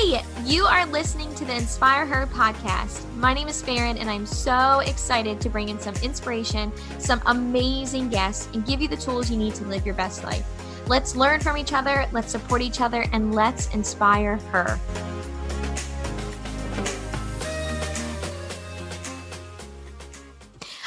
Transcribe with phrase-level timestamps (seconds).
[0.00, 3.04] Hey, you are listening to the Inspire Her podcast.
[3.16, 6.70] My name is Farron, and I'm so excited to bring in some inspiration,
[7.00, 10.46] some amazing guests, and give you the tools you need to live your best life.
[10.86, 14.78] Let's learn from each other, let's support each other, and let's inspire her.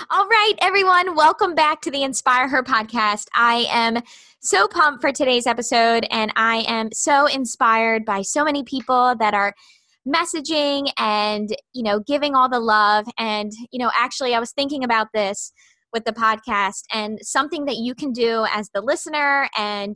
[0.10, 3.28] All right, everyone, welcome back to the Inspire Her podcast.
[3.34, 4.04] I am
[4.42, 9.36] so pumped for today's episode, and I am so inspired by so many people that
[9.36, 9.54] are
[10.08, 13.06] messaging and you know giving all the love.
[13.20, 15.52] And you know actually i was thinking about this
[15.94, 19.96] with the podcast and something that you can do as the listener and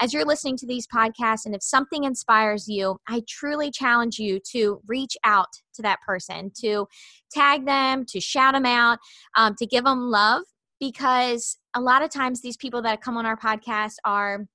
[0.00, 4.40] as you're listening to these podcasts and if something inspires you i truly challenge you
[4.52, 6.86] to reach out to that person to
[7.30, 8.98] tag them to shout them out
[9.36, 10.44] um, to give them love
[10.80, 14.46] because a lot of times these people that come on our podcast are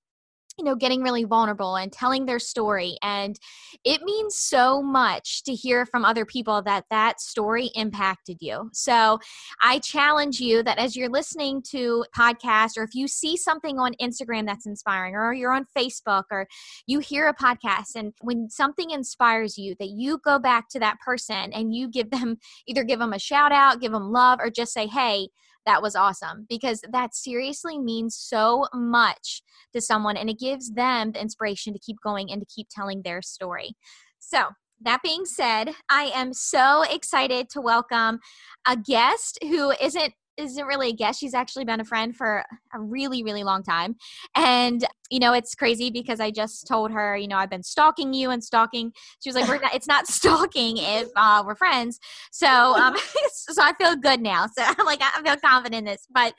[0.57, 3.39] you know getting really vulnerable and telling their story and
[3.83, 8.69] it means so much to hear from other people that that story impacted you.
[8.73, 9.19] So
[9.61, 13.93] i challenge you that as you're listening to podcast or if you see something on
[14.01, 16.47] instagram that's inspiring or you're on facebook or
[16.87, 20.99] you hear a podcast and when something inspires you that you go back to that
[21.05, 24.49] person and you give them either give them a shout out give them love or
[24.49, 25.27] just say hey
[25.67, 31.11] that was awesome because that seriously means so much to someone and it gives them
[31.11, 33.75] the inspiration to keep going and to keep telling their story.
[34.17, 34.45] So,
[34.81, 38.19] that being said, I am so excited to welcome
[38.67, 41.19] a guest who isn't isn't really a guest.
[41.19, 42.43] She's actually been a friend for
[42.73, 43.95] a really, really long time.
[44.35, 48.13] And, you know, it's crazy because I just told her, you know, I've been stalking
[48.13, 48.91] you and stalking.
[49.21, 51.99] She was like, we're not, it's not stalking if uh, we're friends.
[52.31, 52.95] So, um,
[53.31, 54.47] so I feel good now.
[54.47, 56.05] So I'm like, I feel confident in this.
[56.13, 56.33] But,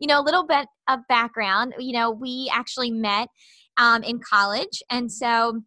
[0.00, 3.28] you know, a little bit of background, you know, we actually met
[3.78, 4.82] um, in college.
[4.90, 5.62] And so,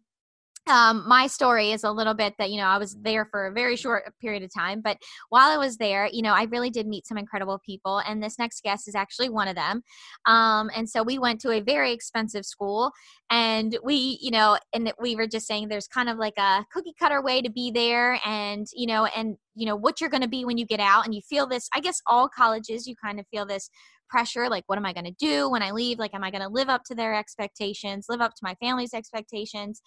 [0.70, 3.52] um, my story is a little bit that you know i was there for a
[3.52, 4.96] very short period of time but
[5.28, 8.38] while i was there you know i really did meet some incredible people and this
[8.38, 9.82] next guest is actually one of them.
[10.26, 12.92] Um, and so we went to a very expensive school
[13.30, 16.94] and we you know and we were just saying there's kind of like a cookie
[16.98, 20.28] cutter way to be there and you know and you know what you're going to
[20.28, 23.20] be when you get out and you feel this i guess all colleges you kind
[23.20, 23.70] of feel this
[24.10, 25.98] pressure like what am i going to do when i leave?
[25.98, 28.92] Like am i going to live up to their expectations live up to my family's
[28.92, 29.80] expectations?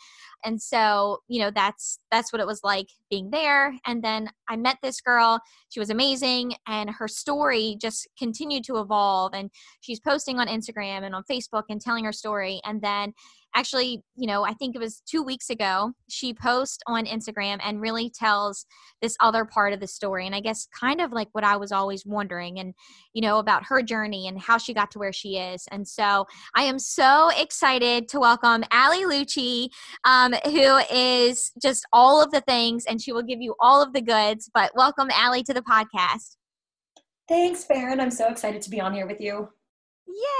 [0.44, 3.75] And so you know that's that's what it was like being there.
[3.85, 5.39] And then i met this girl
[5.69, 9.33] she was amazing and her story just continued to evolve.
[9.33, 9.50] And
[9.81, 12.62] she's posting on instagram and on facebook and telling her story.
[12.66, 13.13] And then
[13.55, 17.81] actually, you know, I think it was two weeks ago, she posts on Instagram and
[17.81, 18.65] really tells
[19.01, 20.25] this other part of the story.
[20.25, 22.73] And I guess kind of like what I was always wondering and,
[23.13, 25.65] you know, about her journey and how she got to where she is.
[25.71, 26.25] And so
[26.55, 29.69] I am so excited to welcome Alli Luchey,
[30.03, 33.93] um, who is just all of the things and she will give you all of
[33.93, 34.49] the goods.
[34.53, 36.37] But welcome, Alli, to the podcast.
[37.27, 37.99] Thanks, Farron.
[37.99, 39.49] I'm so excited to be on here with you.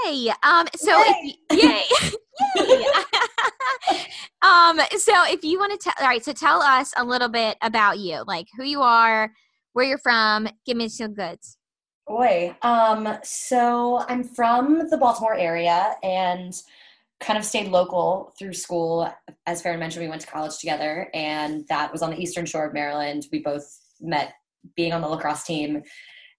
[0.06, 0.32] Yay!
[0.42, 2.10] Um, so yay, if, yay, yay.
[4.42, 7.56] um, so if you want to tell, all right, so tell us a little bit
[7.62, 9.32] about you, like who you are,
[9.72, 10.48] where you're from.
[10.66, 11.58] Give me some goods.
[12.06, 16.54] Boy, um, so I'm from the Baltimore area and
[17.20, 19.10] kind of stayed local through school.
[19.46, 22.66] As Farron mentioned, we went to college together, and that was on the Eastern Shore
[22.66, 23.26] of Maryland.
[23.32, 24.34] We both met
[24.76, 25.82] being on the lacrosse team,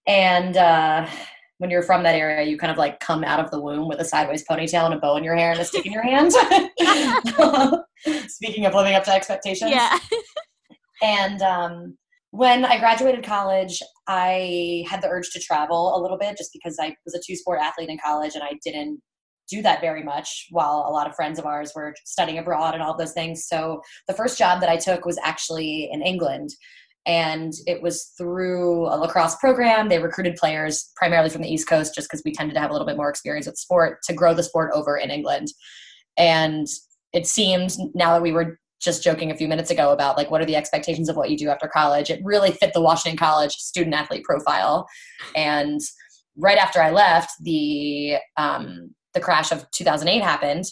[0.05, 1.07] and uh,
[1.57, 3.99] when you're from that area, you kind of like come out of the womb with
[3.99, 6.33] a sideways ponytail and a bow in your hair and a stick in your hand.
[8.27, 9.71] Speaking of living up to expectations.
[9.71, 9.97] Yeah.
[11.01, 11.97] and um,
[12.31, 16.77] when I graduated college, I had the urge to travel a little bit just because
[16.79, 18.99] I was a two sport athlete in college and I didn't
[19.49, 22.83] do that very much while a lot of friends of ours were studying abroad and
[22.83, 23.45] all those things.
[23.47, 26.49] So the first job that I took was actually in England
[27.05, 29.89] and it was through a lacrosse program.
[29.89, 32.73] They recruited players primarily from the East Coast just because we tended to have a
[32.73, 35.49] little bit more experience with sport to grow the sport over in England.
[36.17, 36.67] And
[37.13, 40.41] it seemed now that we were just joking a few minutes ago about like what
[40.41, 43.53] are the expectations of what you do after college, it really fit the Washington College
[43.53, 44.87] student athlete profile.
[45.35, 45.79] And
[46.37, 50.65] right after I left, the um, the crash of 2008 happened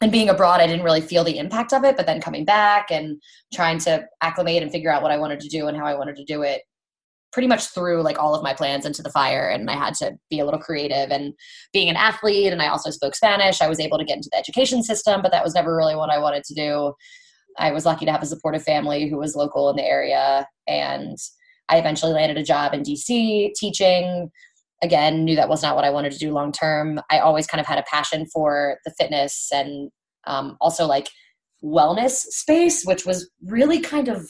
[0.00, 1.96] and being abroad, I didn't really feel the impact of it.
[1.96, 3.20] But then coming back and
[3.52, 6.16] trying to acclimate and figure out what I wanted to do and how I wanted
[6.16, 6.62] to do it,
[7.32, 9.48] pretty much threw like all of my plans into the fire.
[9.48, 11.10] And I had to be a little creative.
[11.10, 11.34] And
[11.72, 14.38] being an athlete, and I also spoke Spanish, I was able to get into the
[14.38, 16.94] education system, but that was never really what I wanted to do.
[17.58, 20.46] I was lucky to have a supportive family who was local in the area.
[20.66, 21.18] And
[21.68, 24.30] I eventually landed a job in DC teaching
[24.82, 27.60] again knew that was not what i wanted to do long term i always kind
[27.60, 29.90] of had a passion for the fitness and
[30.26, 31.08] um, also like
[31.62, 34.28] wellness space, which was really kind of,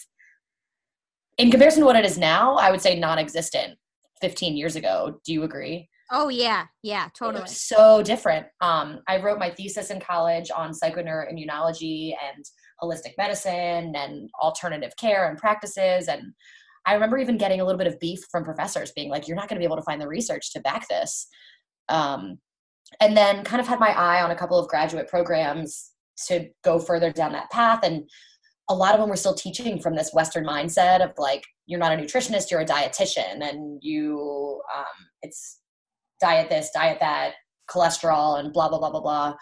[1.39, 3.79] in comparison to what it is now, I would say non existent
[4.21, 5.21] 15 years ago.
[5.25, 5.89] Do you agree?
[6.13, 7.47] Oh yeah, yeah, totally.
[7.47, 8.47] So different.
[8.61, 12.45] Um, I wrote my thesis in college on psychoneuroimmunology and
[12.83, 16.09] holistic medicine and alternative care and practices.
[16.09, 16.33] And
[16.91, 19.49] I remember even getting a little bit of beef from professors being like, "You're not
[19.49, 21.27] going to be able to find the research to back this."
[21.89, 22.39] Um,
[23.01, 25.91] and then kind of had my eye on a couple of graduate programs
[26.27, 28.09] to go further down that path and
[28.69, 31.93] a lot of them were still teaching from this western mindset of like you're not
[31.93, 34.85] a nutritionist you're a dietitian and you um,
[35.23, 35.61] it's
[36.21, 37.33] diet this, diet that,
[37.69, 39.35] cholesterol, and blah, blah, blah, blah, blah.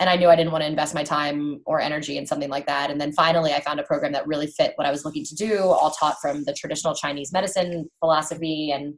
[0.00, 2.66] And I knew I didn't want to invest my time or energy in something like
[2.66, 2.90] that.
[2.90, 5.34] And then finally, I found a program that really fit what I was looking to
[5.34, 8.94] do, all taught from the traditional Chinese medicine philosophy and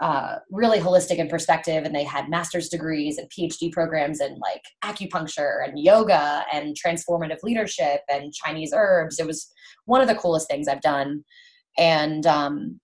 [0.00, 1.84] uh, really holistic in perspective.
[1.84, 7.42] And they had master's degrees and PhD programs in like acupuncture and yoga and transformative
[7.42, 9.18] leadership and Chinese herbs.
[9.18, 9.50] It was
[9.84, 11.24] one of the coolest things I've done.
[11.78, 12.80] And um,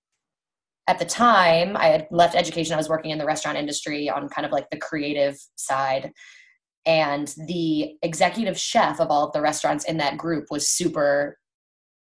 [0.88, 4.28] at the time i had left education i was working in the restaurant industry on
[4.28, 6.10] kind of like the creative side
[6.86, 11.38] and the executive chef of all of the restaurants in that group was super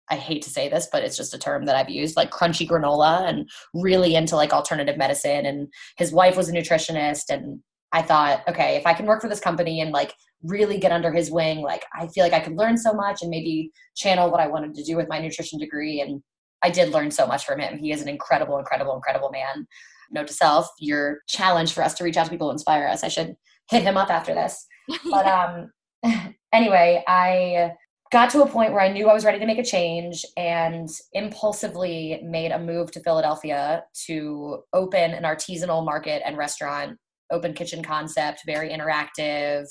[0.09, 2.67] i hate to say this but it's just a term that i've used like crunchy
[2.67, 7.59] granola and really into like alternative medicine and his wife was a nutritionist and
[7.91, 10.13] i thought okay if i can work for this company and like
[10.43, 13.29] really get under his wing like i feel like i could learn so much and
[13.29, 16.21] maybe channel what i wanted to do with my nutrition degree and
[16.61, 17.77] I did learn so much from him.
[17.77, 19.67] He is an incredible, incredible, incredible man.
[20.11, 23.03] Note to self, your challenge for us to reach out to people who inspire us.
[23.03, 23.35] I should
[23.71, 24.67] hit him up after this.
[25.09, 25.71] But um,
[26.53, 27.71] anyway, I
[28.11, 30.89] got to a point where I knew I was ready to make a change and
[31.13, 36.97] impulsively made a move to Philadelphia to open an artisanal market and restaurant,
[37.31, 39.65] open kitchen concept, very interactive,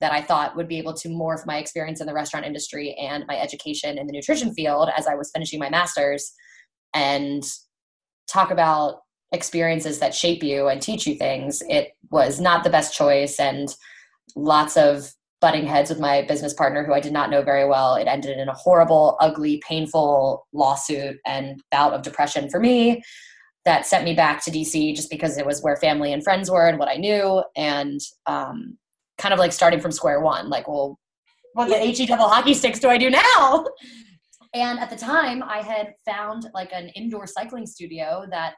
[0.00, 3.24] that I thought would be able to morph my experience in the restaurant industry and
[3.26, 6.32] my education in the nutrition field as I was finishing my master's
[6.94, 7.42] and
[8.28, 9.00] talk about
[9.32, 11.62] experiences that shape you and teach you things.
[11.68, 13.74] It was not the best choice and
[14.34, 17.94] lots of butting heads with my business partner who I did not know very well.
[17.94, 23.02] It ended in a horrible, ugly, painful lawsuit and bout of depression for me
[23.64, 26.66] that sent me back to DC just because it was where family and friends were
[26.66, 27.42] and what I knew.
[27.56, 28.78] And um,
[29.18, 30.48] kind of like starting from square one.
[30.48, 30.98] Like, well,
[31.54, 33.64] what the HE double hockey sticks do I do now?
[34.54, 38.54] And at the time, I had found like an indoor cycling studio that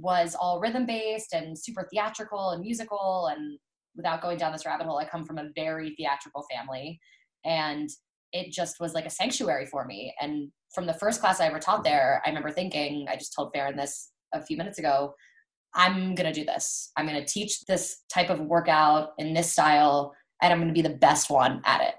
[0.00, 3.30] was all rhythm based and super theatrical and musical.
[3.34, 3.58] And
[3.94, 6.98] without going down this rabbit hole, I come from a very theatrical family.
[7.44, 7.88] And
[8.32, 10.14] it just was like a sanctuary for me.
[10.20, 13.50] And from the first class I ever taught there, I remember thinking, I just told
[13.52, 15.14] Farron this a few minutes ago,
[15.74, 16.90] I'm going to do this.
[16.96, 20.74] I'm going to teach this type of workout in this style, and I'm going to
[20.74, 21.94] be the best one at it.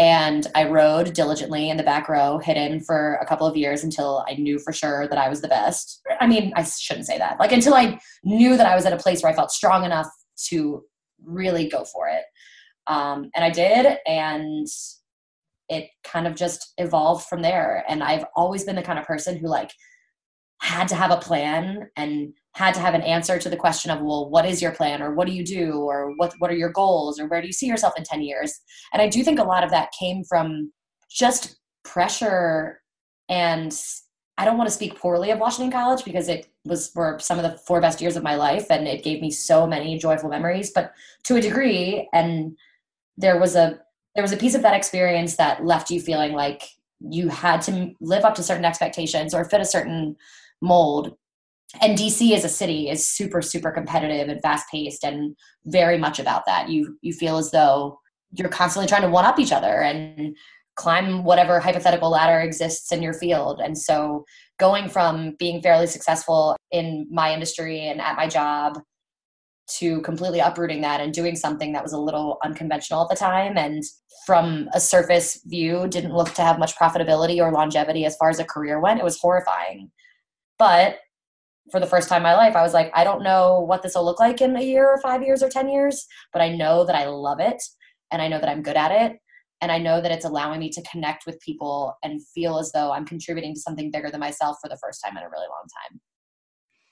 [0.00, 4.24] And I rode diligently in the back row, hidden for a couple of years until
[4.26, 6.00] I knew for sure that I was the best.
[6.18, 7.38] I mean, I shouldn't say that.
[7.38, 10.06] Like, until I knew that I was at a place where I felt strong enough
[10.48, 10.82] to
[11.22, 12.22] really go for it.
[12.86, 13.98] Um, and I did.
[14.06, 14.66] And
[15.68, 17.84] it kind of just evolved from there.
[17.86, 19.70] And I've always been the kind of person who, like,
[20.62, 24.00] had to have a plan and had to have an answer to the question of
[24.00, 26.72] well what is your plan or what do you do or what what are your
[26.72, 28.52] goals or where do you see yourself in 10 years?
[28.92, 30.72] And i do think a lot of that came from
[31.10, 32.80] just pressure
[33.28, 33.76] and
[34.38, 37.44] i don't want to speak poorly of washington college because it was for some of
[37.44, 40.70] the four best years of my life and it gave me so many joyful memories
[40.74, 40.92] but
[41.24, 42.56] to a degree and
[43.16, 43.78] there was a
[44.14, 46.64] there was a piece of that experience that left you feeling like
[47.00, 50.16] you had to live up to certain expectations or fit a certain
[50.60, 51.16] mold
[51.80, 55.36] and dc as a city is super super competitive and fast paced and
[55.66, 56.68] very much about that.
[56.68, 57.98] You you feel as though
[58.32, 60.36] you're constantly trying to one up each other and
[60.76, 63.60] climb whatever hypothetical ladder exists in your field.
[63.60, 64.24] And so
[64.58, 68.78] going from being fairly successful in my industry and at my job
[69.78, 73.56] to completely uprooting that and doing something that was a little unconventional at the time
[73.56, 73.82] and
[74.26, 78.38] from a surface view didn't look to have much profitability or longevity as far as
[78.38, 79.90] a career went it was horrifying.
[80.58, 80.98] But
[81.70, 83.94] for the first time in my life, I was like, I don't know what this
[83.94, 86.84] will look like in a year or five years or 10 years, but I know
[86.84, 87.62] that I love it
[88.10, 89.18] and I know that I'm good at it.
[89.62, 92.92] And I know that it's allowing me to connect with people and feel as though
[92.92, 95.66] I'm contributing to something bigger than myself for the first time in a really long
[95.90, 96.00] time.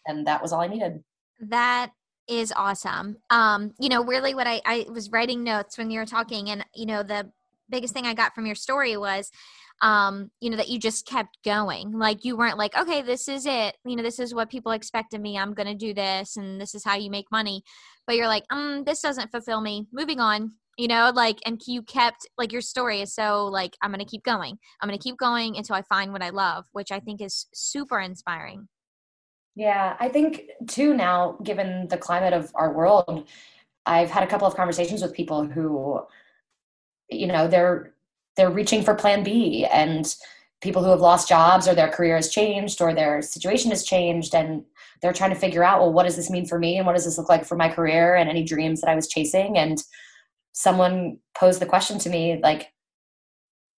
[0.06, 1.02] And that was all I needed.
[1.40, 1.92] That
[2.28, 3.16] is awesome.
[3.30, 6.64] Um, you know, really what I, I was writing notes when you were talking, and,
[6.74, 7.32] you know, the
[7.70, 9.30] biggest thing I got from your story was
[9.82, 11.92] um, you know, that you just kept going.
[11.92, 13.76] Like you weren't like, okay, this is it.
[13.84, 15.38] You know, this is what people expect of me.
[15.38, 17.62] I'm going to do this and this is how you make money.
[18.06, 19.86] But you're like, um, this doesn't fulfill me.
[19.92, 20.52] Moving on.
[20.78, 24.22] you know like and you kept like your story is so like i'm gonna keep
[24.22, 27.46] going i'm gonna keep going until i find what i love which i think is
[27.52, 28.68] super inspiring
[29.56, 33.26] yeah i think too now given the climate of our world
[33.86, 36.00] i've had a couple of conversations with people who
[37.10, 37.92] you know they're
[38.38, 40.14] they're reaching for plan b and
[40.60, 44.34] people who have lost jobs or their career has changed or their situation has changed
[44.34, 44.64] and
[45.02, 46.78] they're trying to figure out well what does this mean for me?
[46.78, 49.08] And what does this look like for my career and any dreams that i was
[49.08, 49.58] chasing?
[49.58, 49.82] And
[50.52, 52.72] someone posed the question to me like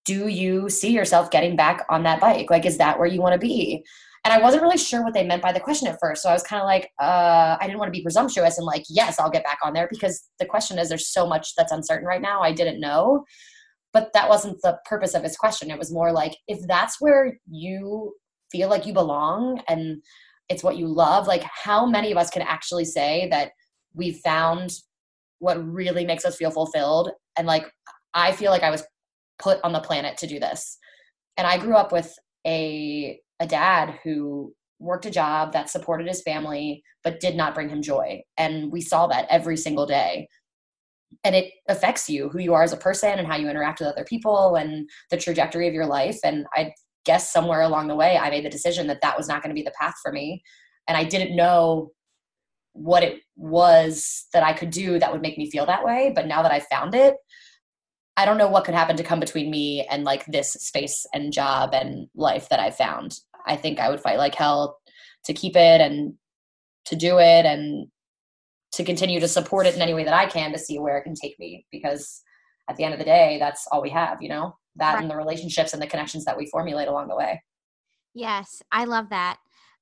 [0.06, 2.50] do you see yourself getting back on that bike?
[2.50, 3.84] Like is that where you want to be?
[4.24, 6.22] And i wasn't really sure what they meant by the question at first.
[6.22, 8.84] So i was kind of like uh, i didn't want to be presumptuous and like
[8.88, 12.06] yes i'll get back on there because the question is there's so much that's uncertain
[12.06, 13.24] right now i didn't know
[13.92, 15.70] but that wasn't the purpose of his question.
[15.70, 18.14] It was more like if that's where you
[18.52, 20.02] feel like you belong and
[20.48, 23.52] it's what you love like how many of us can actually say that
[23.94, 24.70] we've found
[25.38, 27.10] what really makes us feel fulfilled?
[27.36, 27.70] And like
[28.12, 28.82] i feel like i was
[29.38, 30.78] put on the planet to do this.
[31.36, 32.12] And i grew up with
[32.46, 37.68] a a dad who worked a job that supported his family but did not bring
[37.68, 38.22] him joy.
[38.36, 40.28] And we saw that every single day
[41.24, 43.88] and it affects you who you are as a person and how you interact with
[43.88, 46.72] other people and the trajectory of your life and i
[47.04, 49.58] guess somewhere along the way i made the decision that that was not going to
[49.58, 50.42] be the path for me
[50.88, 51.90] and i didn't know
[52.72, 56.12] what it was that I could do that would make me feel that way.
[56.14, 57.16] But now that I found it,
[58.16, 61.32] I don't know what could happen to come between me and like this space and
[61.32, 63.18] job and life that I found.
[63.46, 64.78] I think I would fight like hell
[65.24, 66.14] to keep it and
[66.86, 67.88] to do it and
[68.72, 71.02] to continue to support it in any way that I can to see where it
[71.02, 72.22] can take me because
[72.68, 74.56] at the end of the day that's all we have, you know.
[74.76, 75.02] That right.
[75.02, 77.42] and the relationships and the connections that we formulate along the way.
[78.14, 79.38] Yes, I love that.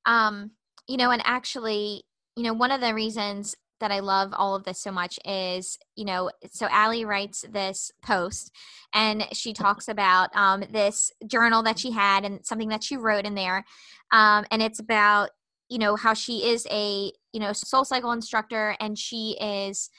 [0.07, 0.53] Um
[0.87, 2.05] you know, and actually
[2.37, 5.79] you know, one of the reasons that I love all of this so much is,
[5.97, 8.53] you know, so Alli writes this post
[8.93, 13.25] and she talks about um, this journal that she had and something that she wrote
[13.25, 13.65] in there.
[14.11, 15.31] Um, and it's about,
[15.69, 19.91] you know, how she is a, you know, soul cycle instructor and she is,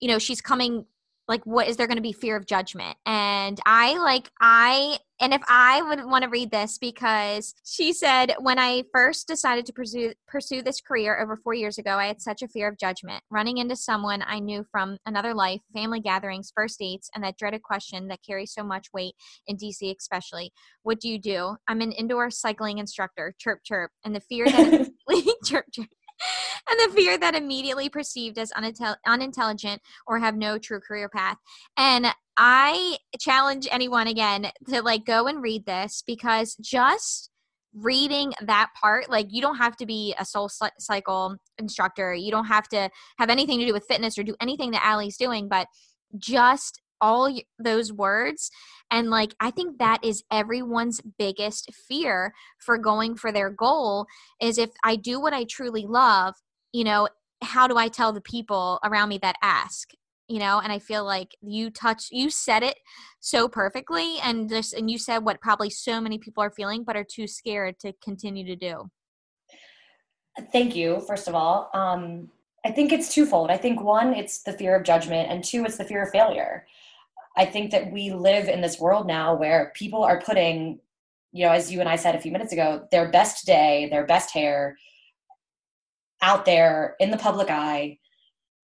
[0.00, 0.84] you know, she's coming
[1.28, 2.12] like what is there going to be?
[2.12, 2.96] Fear of judgment.
[3.06, 8.34] And i like i and if i would want to read this because she said
[8.40, 12.20] when i first decided to pursue pursue this career over 4 years ago i had
[12.20, 13.22] such a fear of judgment.
[13.30, 17.62] Running into someone i knew from another life family gatherings first dates and that dreaded
[17.62, 19.14] question that carries so much weight
[19.46, 20.52] in dc especially.
[20.82, 21.56] What do you do?
[21.68, 23.34] I'm an indoor cycling instructor.
[23.38, 23.90] Chirp chirp.
[24.04, 24.90] And the fear that
[25.44, 25.88] chirp chirp
[26.70, 31.36] and the fear that immediately perceived as unintel- unintelligent or have no true career path.
[31.76, 32.06] And
[32.36, 37.30] I challenge anyone again to like go and read this because just
[37.74, 42.46] reading that part like you don't have to be a soul cycle instructor you don't
[42.46, 45.66] have to have anything to do with fitness or do anything that alli's doing but
[46.16, 48.50] just all those words
[48.90, 54.06] and like i think that is everyone's biggest fear for going for their goal
[54.40, 56.34] is if i do what i truly love
[56.72, 57.08] you know
[57.42, 59.90] how do i tell the people around me that ask
[60.28, 60.60] you know?
[60.60, 62.78] And i feel like you touch you said it
[63.20, 66.96] so perfectly and just and you said what probably so many people are feeling but
[66.96, 68.90] are too scared to continue to do.
[70.52, 71.70] Thank you first of all.
[71.74, 72.30] Um
[72.64, 73.50] i think it's twofold.
[73.50, 76.66] I think one it's the fear of judgment and two it's the fear of failure
[77.38, 80.80] I think that we live in this world now where people are putting,
[81.30, 84.04] you know, as you and I said a few minutes ago, their best day, their
[84.04, 84.76] best hair
[86.20, 87.98] out there in the public eye.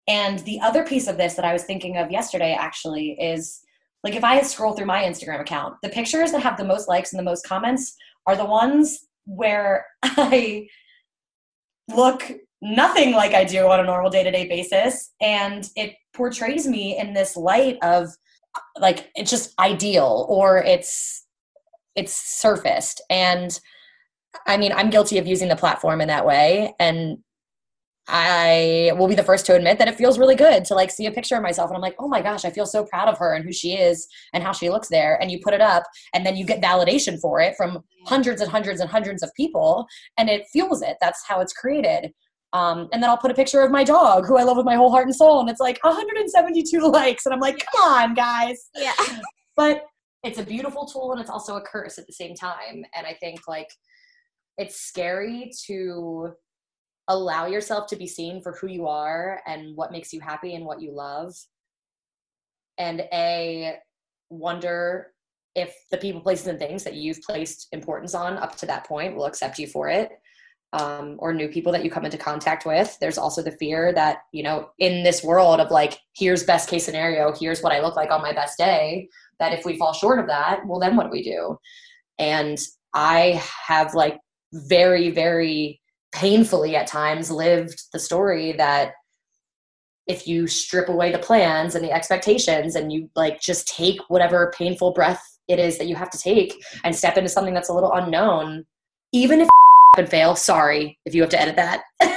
[0.08, 3.60] And the other piece of this that I was thinking of yesterday actually is
[4.04, 7.12] like if I scroll through my Instagram account, the pictures that have the most likes
[7.12, 7.96] and the most comments
[8.28, 10.68] are the ones where I
[11.94, 15.12] look nothing like I do on a normal day to day basis.
[15.22, 18.10] And it portrays me in this light of
[18.80, 21.26] like it's just ideal or it's
[21.96, 23.02] it's surfaced.
[23.10, 23.60] And
[24.46, 26.74] i mean i'm guilty of using the platform in that way.
[26.80, 27.18] And
[28.08, 31.06] i will be the first to admit that it feels really good to like see
[31.06, 31.70] a picture of myself.
[31.70, 33.74] And i'm like oh my gosh i feel so proud of her and who she
[33.74, 35.20] is and how she looks there.
[35.22, 38.50] And you put it up and then you get validation for it from hundreds and
[38.52, 39.88] hundreds and hundreds of people
[40.18, 40.98] and it fuels it.
[41.02, 42.12] That's how it's created
[42.54, 44.76] um, and then I'll put a picture of my dog, who I love with my
[44.76, 48.70] whole heart and soul, and it's like 172 likes, and I'm like, come on, guys.
[48.76, 48.94] Yeah.
[49.58, 49.84] But
[50.24, 52.86] it's a beautiful tool, and it's also a curse at the same time.
[52.96, 53.68] And I think like
[54.58, 56.30] it's scary to
[57.10, 60.64] allow yourself to be seen for who you are and what makes you happy and
[60.64, 61.34] what you love.
[62.78, 63.80] And a
[64.30, 65.08] wonder
[65.56, 69.18] if the people, places, and things that you've placed importance on up to that point
[69.18, 70.12] will accept you for it
[70.74, 72.98] um, or new people that you come into contact with.
[73.00, 76.86] There's also the fear that, you know, in this world of like, here's best case
[76.86, 79.10] scenario, here's what I look like on my best day,
[79.40, 81.58] that if we fall short of that, well, then what do we do?
[82.20, 82.58] And
[82.94, 84.20] I have like
[84.54, 88.94] very, very painfully at times lived the story that
[90.08, 94.52] if you strip away the plans and the expectations and you like just take whatever
[94.58, 97.74] painful breath it is that you have to take and step into something that's a
[97.74, 98.66] little unknown,
[99.12, 99.50] even if
[99.98, 101.84] and fail, sorry if you have to edit that.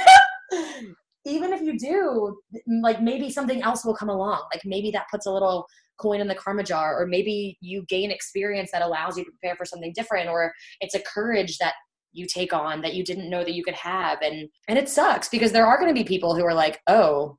[1.25, 2.37] even if you do,
[2.81, 4.43] like maybe something else will come along.
[4.53, 5.65] Like maybe that puts a little
[5.97, 9.55] coin in the karma jar, or maybe you gain experience that allows you to prepare
[9.55, 10.51] for something different, or
[10.81, 11.73] it's a courage that
[12.11, 14.21] you take on that you didn't know that you could have.
[14.21, 17.37] And and it sucks because there are gonna be people who are like, oh,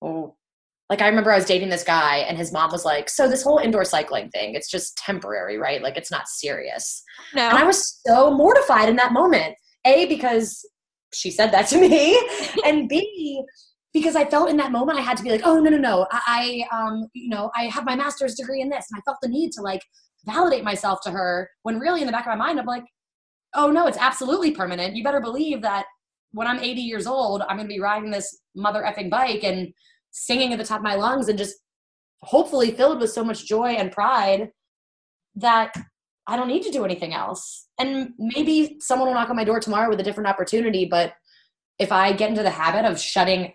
[0.00, 0.36] well,
[0.88, 3.42] like I remember I was dating this guy and his mom was like, "So this
[3.42, 5.82] whole indoor cycling thing, it's just temporary, right?
[5.82, 7.02] Like it's not serious."
[7.34, 7.48] No.
[7.48, 9.56] And I was so mortified in that moment.
[9.86, 10.66] A because
[11.12, 12.20] she said that to me,
[12.64, 13.42] and B
[13.92, 16.06] because I felt in that moment I had to be like, "Oh no, no, no.
[16.10, 19.18] I, I um, you know, I have my master's degree in this." And I felt
[19.22, 19.82] the need to like
[20.26, 22.84] validate myself to her when really in the back of my mind I'm like,
[23.54, 24.96] "Oh no, it's absolutely permanent.
[24.96, 25.86] You better believe that
[26.32, 29.72] when I'm 80 years old, I'm going to be riding this mother effing bike and
[30.10, 31.56] singing at the top of my lungs and just
[32.20, 34.50] hopefully filled with so much joy and pride
[35.36, 35.72] that
[36.26, 37.66] I don't need to do anything else.
[37.78, 41.12] And maybe someone will knock on my door tomorrow with a different opportunity, but
[41.78, 43.52] if I get into the habit of shutting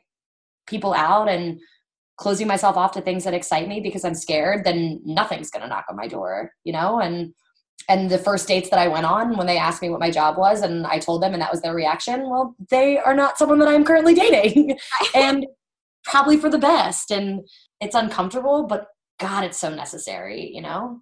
[0.68, 1.60] people out and
[2.18, 5.68] closing myself off to things that excite me because I'm scared, then nothing's going to
[5.68, 7.00] knock on my door, you know?
[7.00, 7.34] And
[7.90, 10.38] and the first dates that I went on when they asked me what my job
[10.38, 13.58] was and I told them and that was their reaction, well, they are not someone
[13.58, 14.78] that I'm currently dating.
[15.16, 15.48] and
[16.04, 17.48] probably for the best and
[17.80, 18.88] it's uncomfortable but
[19.20, 21.00] god it's so necessary you know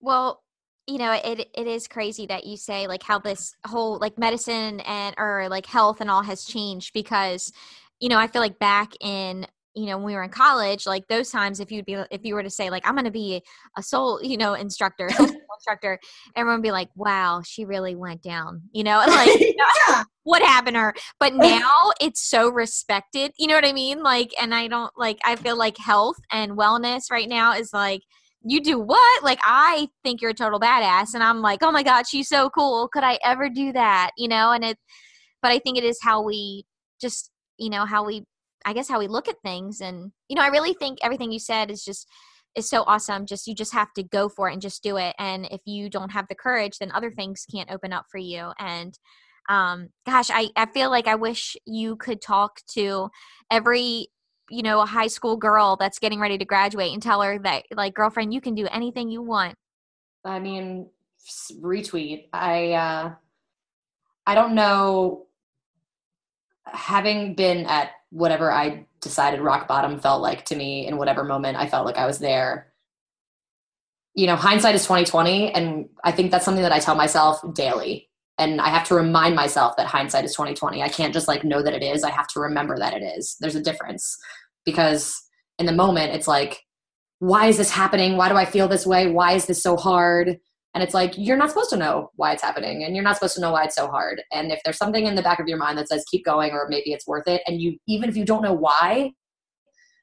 [0.00, 0.42] well
[0.86, 4.80] you know it it is crazy that you say like how this whole like medicine
[4.80, 7.52] and or like health and all has changed because
[8.00, 11.06] you know i feel like back in you know when we were in college like
[11.08, 13.42] those times if you'd be if you were to say like i'm going to be
[13.78, 15.06] a soul you know instructor
[15.56, 15.98] instructor
[16.36, 20.02] everyone would be like wow she really went down you know like you know, yeah.
[20.24, 24.32] what happened to her but now it's so respected you know what i mean like
[24.40, 28.02] and i don't like i feel like health and wellness right now is like
[28.44, 31.82] you do what like i think you're a total badass and i'm like oh my
[31.82, 34.78] god she's so cool could i ever do that you know and it
[35.40, 36.64] but i think it is how we
[37.00, 38.24] just you know how we
[38.64, 39.80] I guess how we look at things.
[39.80, 42.08] And, you know, I really think everything you said is just
[42.54, 43.26] is so awesome.
[43.26, 45.14] Just you just have to go for it and just do it.
[45.18, 48.52] And if you don't have the courage, then other things can't open up for you.
[48.58, 48.98] And
[49.48, 53.10] um gosh, I, I feel like I wish you could talk to
[53.50, 54.08] every
[54.50, 57.64] you know a high school girl that's getting ready to graduate and tell her that
[57.74, 59.54] like girlfriend you can do anything you want
[60.24, 60.88] i mean
[61.60, 63.12] retweet i uh
[64.26, 65.26] i don't know
[66.66, 71.56] having been at whatever I decided rock bottom felt like to me in whatever moment
[71.56, 72.72] I felt like I was there.
[74.14, 78.08] You know, hindsight is 2020 and I think that's something that I tell myself daily.
[78.38, 80.82] And I have to remind myself that hindsight is 2020.
[80.82, 82.02] I can't just like know that it is.
[82.02, 83.36] I have to remember that it is.
[83.40, 84.16] There's a difference
[84.64, 85.14] because
[85.58, 86.62] in the moment it's like
[87.22, 88.16] why is this happening?
[88.16, 89.06] Why do I feel this way?
[89.06, 90.38] Why is this so hard?
[90.74, 93.36] And it's like, you're not supposed to know why it's happening and you're not supposed
[93.36, 94.20] to know why it's so hard.
[94.32, 96.66] And if there's something in the back of your mind that says keep going or
[96.68, 99.12] maybe it's worth it, and you, even if you don't know why,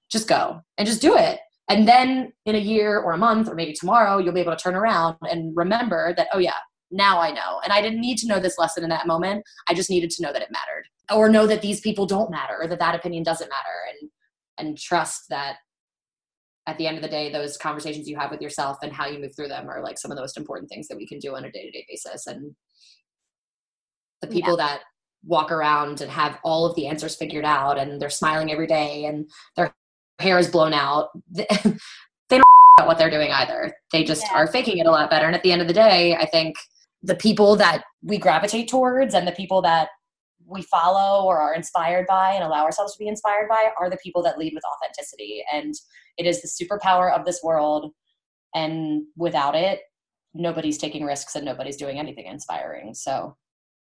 [0.10, 1.40] just go and just do it.
[1.68, 4.64] And then in a year or a month or maybe tomorrow, you'll be able to
[4.64, 6.56] turn around and remember that, oh yeah,
[6.92, 7.62] now I know.
[7.64, 9.44] And I didn't need to know this lesson in that moment.
[9.68, 12.56] I just needed to know that it mattered or know that these people don't matter
[12.60, 14.10] or that that opinion doesn't matter
[14.58, 15.58] and, and trust that
[16.68, 19.20] at the end of the day those conversations you have with yourself and how you
[19.20, 21.36] move through them are like some of the most important things that we can do
[21.36, 22.54] on a day-to-day basis and
[24.22, 24.68] the people yeah.
[24.68, 24.82] that
[25.26, 29.06] walk around and have all of the answers figured out and they're smiling every day
[29.06, 29.74] and their
[30.20, 31.46] hair is blown out they
[32.30, 32.44] don't
[32.80, 34.38] know what they're doing either they just yeah.
[34.38, 36.56] are faking it a lot better and at the end of the day i think
[37.04, 39.90] the people that we gravitate towards and the people that
[40.46, 44.00] we follow or are inspired by and allow ourselves to be inspired by are the
[44.04, 45.44] people that lead with authenticity.
[45.54, 45.74] And
[46.18, 47.92] it is the superpower of this world.
[48.56, 49.82] And without it
[50.34, 52.94] nobody's taking risks and nobody's doing anything inspiring.
[52.94, 53.36] So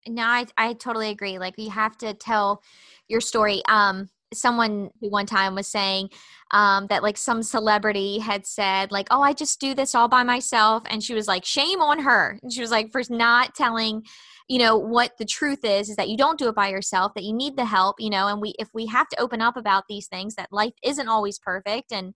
[0.07, 1.37] no i, I totally agree.
[1.39, 2.61] Like you have to tell
[3.07, 3.61] your story.
[3.67, 6.09] Um someone who one time was saying
[6.51, 10.23] um, that like some celebrity had said like oh i just do this all by
[10.23, 14.03] myself and she was like shame on her and she was like for not telling
[14.47, 17.23] you know what the truth is is that you don't do it by yourself that
[17.23, 19.83] you need the help you know and we if we have to open up about
[19.87, 22.13] these things that life isn't always perfect and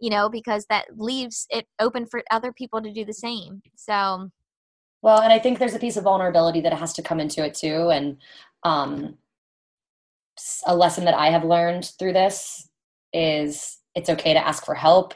[0.00, 4.30] you know because that leaves it open for other people to do the same so
[5.02, 7.54] well and i think there's a piece of vulnerability that has to come into it
[7.54, 8.16] too and
[8.64, 9.18] Um,
[10.66, 12.68] a lesson that I have learned through this
[13.12, 15.14] is it's okay to ask for help.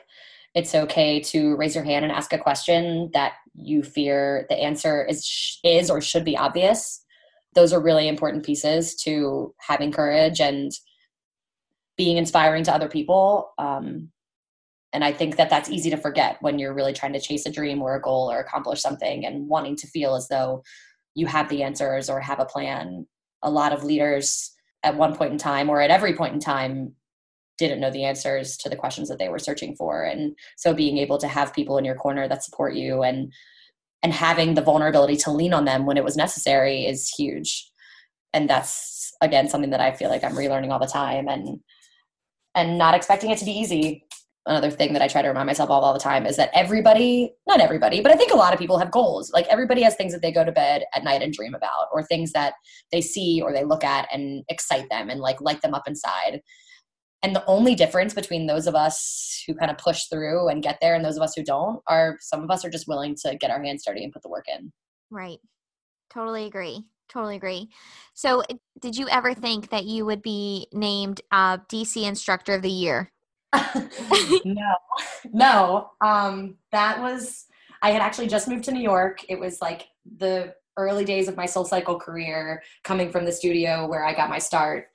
[0.55, 5.05] It's okay to raise your hand and ask a question that you fear the answer
[5.05, 7.05] is is or should be obvious.
[7.55, 10.73] Those are really important pieces to having courage and
[11.97, 13.53] being inspiring to other people.
[13.59, 14.11] Um,
[14.93, 17.53] and I think that that's easy to forget when you're really trying to chase a
[17.53, 20.63] dream or a goal or accomplish something and wanting to feel as though
[21.15, 23.07] you have the answers or have a plan.
[23.43, 26.95] A lot of leaders at one point in time or at every point in time
[27.67, 30.99] didn't know the answers to the questions that they were searching for and so being
[30.99, 33.33] able to have people in your corner that support you and
[34.03, 37.71] and having the vulnerability to lean on them when it was necessary is huge
[38.33, 41.61] and that's again something that i feel like i'm relearning all the time and
[42.55, 44.05] and not expecting it to be easy
[44.47, 47.33] another thing that I try to remind myself of all the time is that everybody,
[47.47, 49.31] not everybody, but I think a lot of people have goals.
[49.33, 52.03] Like everybody has things that they go to bed at night and dream about, or
[52.03, 52.55] things that
[52.91, 56.41] they see or they look at and excite them and like light them up inside.
[57.23, 60.79] And the only difference between those of us who kind of push through and get
[60.81, 63.37] there and those of us who don't are some of us are just willing to
[63.37, 64.73] get our hands dirty and put the work in.
[65.11, 65.39] Right.
[66.11, 66.85] Totally agree.
[67.11, 67.69] Totally agree.
[68.15, 68.43] So,
[68.81, 73.11] did you ever think that you would be named uh, DC Instructor of the Year?
[74.45, 74.75] no,
[75.33, 75.91] no.
[76.01, 77.47] Um, that was,
[77.83, 79.25] I had actually just moved to New York.
[79.29, 83.89] It was like the early days of my Soul Cycle career, coming from the studio
[83.89, 84.87] where I got my start.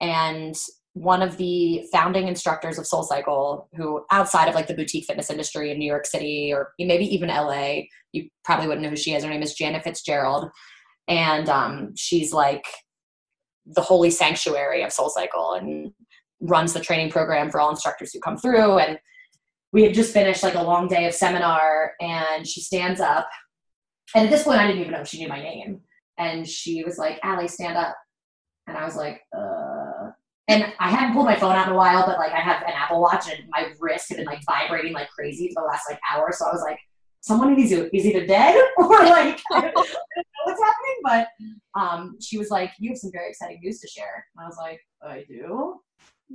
[0.00, 0.56] And
[1.00, 5.30] one of the founding instructors of Soul Cycle, who outside of like the boutique fitness
[5.30, 7.82] industry in New York City or maybe even LA,
[8.12, 9.24] you probably wouldn't know who she is.
[9.24, 10.50] Her name is Janet Fitzgerald.
[11.06, 12.64] And um, she's like
[13.66, 15.52] the holy sanctuary of Soul Cycle.
[15.54, 15.92] And
[16.40, 18.78] runs the training program for all instructors who come through.
[18.78, 18.98] And
[19.72, 23.28] we had just finished like a long day of seminar, and she stands up.
[24.14, 25.80] And at this point, I didn't even know she knew my name.
[26.16, 27.94] And she was like, Alli, stand up.
[28.66, 29.67] And I was like, uh.
[30.48, 32.72] And I hadn't pulled my phone out in a while, but like I have an
[32.74, 36.00] Apple Watch and my wrist had been like vibrating like crazy for the last like
[36.10, 36.32] hour.
[36.32, 36.78] So I was like,
[37.20, 39.84] someone is, is either dead or like I don't, know
[40.44, 40.98] what's happening.
[41.04, 41.28] But
[41.78, 44.26] um, she was like, you have some very exciting news to share.
[44.36, 45.80] And I was like, I do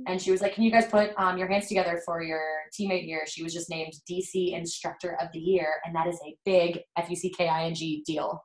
[0.06, 3.04] and she was like, "Can you guys put um, your hands together for your teammate
[3.04, 6.80] here?" She was just named DC Instructor of the Year, and that is a big
[6.96, 8.42] F U C K I N G deal.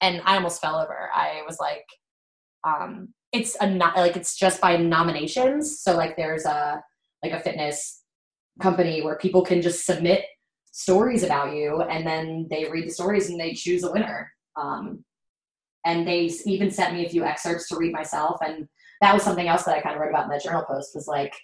[0.00, 1.10] And I almost fell over.
[1.14, 1.84] I was like,
[2.64, 6.82] um, "It's a not like it's just by nominations." So like, there's a
[7.22, 8.02] like a fitness
[8.60, 10.24] company where people can just submit
[10.72, 14.32] stories about you, and then they read the stories and they choose a winner.
[14.56, 15.04] Um,
[15.84, 18.66] and they even sent me a few excerpts to read myself and
[19.00, 21.06] that was something else that I kind of wrote about in that journal post was
[21.06, 21.34] like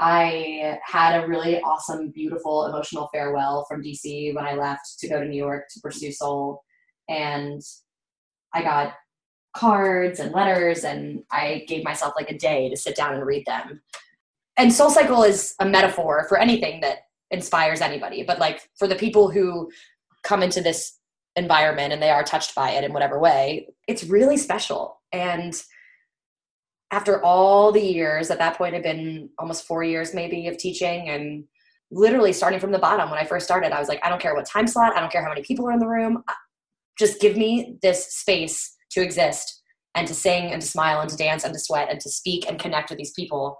[0.00, 5.20] I had a really awesome, beautiful, emotional farewell from DC when I left to go
[5.20, 6.64] to New York to pursue soul.
[7.08, 7.62] And
[8.52, 8.94] I got
[9.54, 13.46] cards and letters, and I gave myself like a day to sit down and read
[13.46, 13.80] them.
[14.56, 16.98] And Soul Cycle is a metaphor for anything that
[17.30, 19.70] inspires anybody, but like for the people who
[20.22, 20.98] come into this
[21.36, 25.00] environment and they are touched by it in whatever way, it's really special.
[25.12, 25.60] And
[26.90, 31.08] after all the years, at that point, had been almost four years maybe of teaching
[31.08, 31.44] and
[31.90, 33.10] literally starting from the bottom.
[33.10, 35.10] When I first started, I was like, I don't care what time slot, I don't
[35.10, 36.22] care how many people are in the room.
[36.98, 39.62] Just give me this space to exist
[39.94, 42.48] and to sing and to smile and to dance and to sweat and to speak
[42.48, 43.58] and connect with these people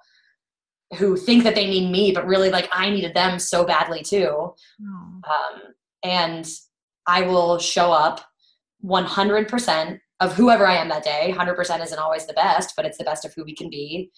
[0.98, 4.54] who think that they need me, but really like I needed them so badly too.
[5.28, 5.60] Um,
[6.02, 6.48] and
[7.06, 8.20] I will show up
[8.84, 11.34] 100% of whoever I am that day.
[11.36, 14.10] 100% isn't always the best, but it's the best of who we can be.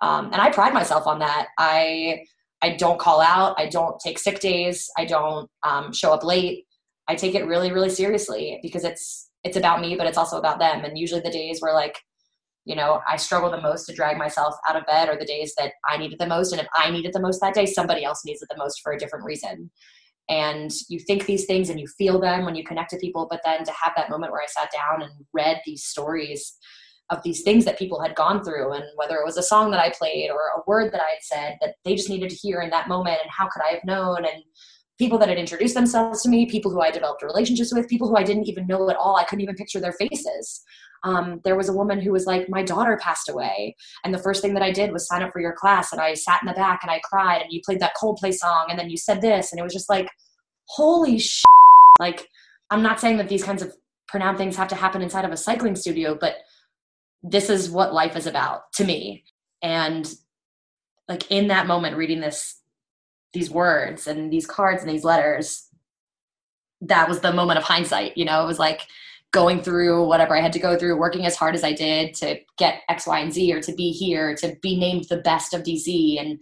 [0.00, 1.48] Um, and I pride myself on that.
[1.58, 2.24] I
[2.62, 3.54] I don't call out.
[3.58, 4.88] I don't take sick days.
[4.96, 6.64] I don't um, show up late.
[7.06, 10.58] I take it really, really seriously because it's it's about me, but it's also about
[10.58, 10.84] them.
[10.84, 11.98] And usually the days where like,
[12.64, 15.54] you know, I struggle the most to drag myself out of bed are the days
[15.56, 16.52] that I need it the most.
[16.52, 18.80] And if I need it the most that day, somebody else needs it the most
[18.82, 19.70] for a different reason
[20.28, 23.40] and you think these things and you feel them when you connect to people but
[23.44, 26.56] then to have that moment where i sat down and read these stories
[27.10, 29.80] of these things that people had gone through and whether it was a song that
[29.80, 32.60] i played or a word that i had said that they just needed to hear
[32.60, 34.42] in that moment and how could i have known and
[34.98, 38.16] people that had introduced themselves to me people who i developed relationships with people who
[38.16, 40.62] i didn't even know at all i couldn't even picture their faces
[41.06, 43.76] um, there was a woman who was like, My daughter passed away.
[44.04, 45.92] And the first thing that I did was sign up for your class.
[45.92, 47.42] And I sat in the back and I cried.
[47.42, 48.66] And you played that Coldplay song.
[48.70, 49.52] And then you said this.
[49.52, 50.08] And it was just like,
[50.68, 51.44] Holy shit.
[52.00, 52.26] Like,
[52.70, 53.72] I'm not saying that these kinds of
[54.08, 56.36] pronoun things have to happen inside of a cycling studio, but
[57.22, 59.24] this is what life is about to me.
[59.62, 60.12] And
[61.08, 62.60] like in that moment, reading this,
[63.36, 65.68] these words and these cards and these letters,
[66.80, 68.16] that was the moment of hindsight.
[68.16, 68.82] You know, it was like,
[69.32, 72.38] going through whatever I had to go through, working as hard as I did to
[72.56, 75.62] get X, Y, and Z, or to be here, to be named the best of
[75.62, 76.40] DC, and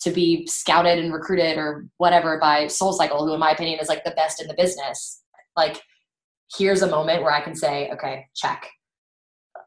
[0.00, 3.88] to be scouted and recruited or whatever by Soul Cycle, who in my opinion is
[3.88, 5.22] like the best in the business.
[5.54, 5.82] Like,
[6.56, 8.70] here's a moment where I can say, okay, check.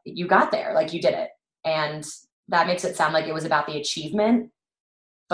[0.04, 1.28] You got there, like you did it.
[1.64, 2.04] And
[2.48, 4.50] that makes it sound like it was about the achievement,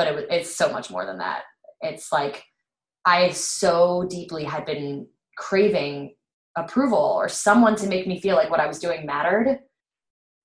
[0.01, 1.43] but it it's so much more than that.
[1.83, 2.43] It's like
[3.05, 6.15] I so deeply had been craving
[6.57, 9.59] approval or someone to make me feel like what I was doing mattered.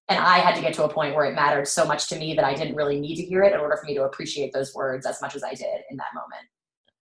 [0.10, 2.34] And I had to get to a point where it mattered so much to me
[2.36, 4.76] that I didn't really need to hear it in order for me to appreciate those
[4.76, 6.48] words as much as I did in that moment.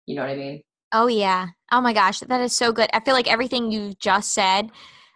[0.06, 0.62] You know what I mean?
[0.92, 1.50] Oh, yeah.
[1.70, 2.18] Oh my gosh.
[2.18, 2.90] That is so good.
[2.92, 4.70] I feel like everything you just said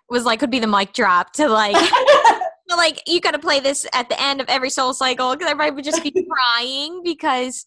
[0.09, 1.75] was like, could be the mic drop to like,
[2.77, 5.75] like you got to play this at the end of every soul cycle because everybody
[5.75, 7.65] would just be crying because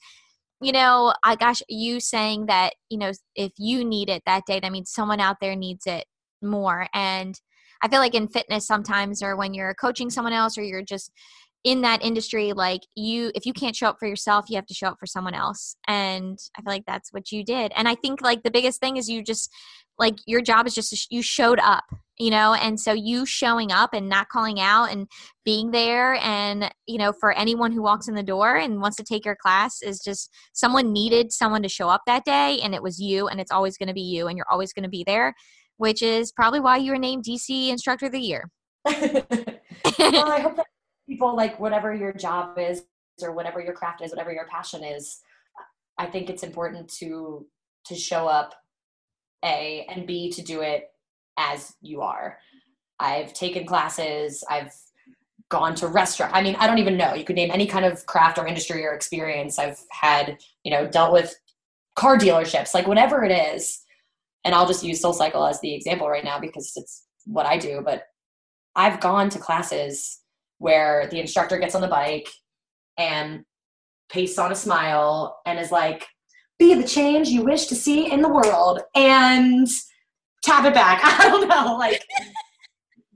[0.62, 4.60] you know, I gosh, you saying that, you know, if you need it that day,
[4.60, 6.06] that means someone out there needs it
[6.42, 6.88] more.
[6.94, 7.40] And
[7.82, 11.12] I feel like in fitness sometimes, or when you're coaching someone else, or you're just
[11.68, 14.74] in that industry, like you, if you can't show up for yourself, you have to
[14.74, 15.76] show up for someone else.
[15.86, 17.74] And I feel like that's what you did.
[17.76, 19.52] And I think like the biggest thing is you just,
[20.00, 21.84] like your job is just you showed up
[22.20, 25.08] you know and so you showing up and not calling out and
[25.44, 29.04] being there and you know for anyone who walks in the door and wants to
[29.04, 32.84] take your class is just someone needed someone to show up that day and it
[32.84, 35.04] was you and it's always going to be you and you're always going to be
[35.04, 35.34] there
[35.78, 38.52] which is probably why you were named dc instructor of the year
[38.86, 40.68] well i hope that
[41.08, 42.84] people like whatever your job is
[43.22, 45.22] or whatever your craft is whatever your passion is
[45.98, 47.46] i think it's important to
[47.86, 48.54] to show up
[49.44, 50.90] a and b to do it
[51.38, 52.40] as you are.
[53.00, 54.74] I've taken classes i've
[55.50, 58.06] gone to restaurant i mean i don't even know you could name any kind of
[58.06, 61.36] craft or industry or experience i've had you know dealt with
[61.96, 63.84] car dealerships like whatever it is.
[64.44, 67.58] And i'll just use soul cycle as the example right now because it's what i
[67.58, 68.04] do but
[68.76, 70.22] i've gone to classes
[70.60, 72.28] where the instructor gets on the bike
[72.98, 73.44] and
[74.10, 76.06] pastes on a smile and is like
[76.58, 79.68] be the change you wish to see in the world and
[80.44, 81.02] tap it back.
[81.20, 81.78] I don't know.
[81.78, 82.02] Like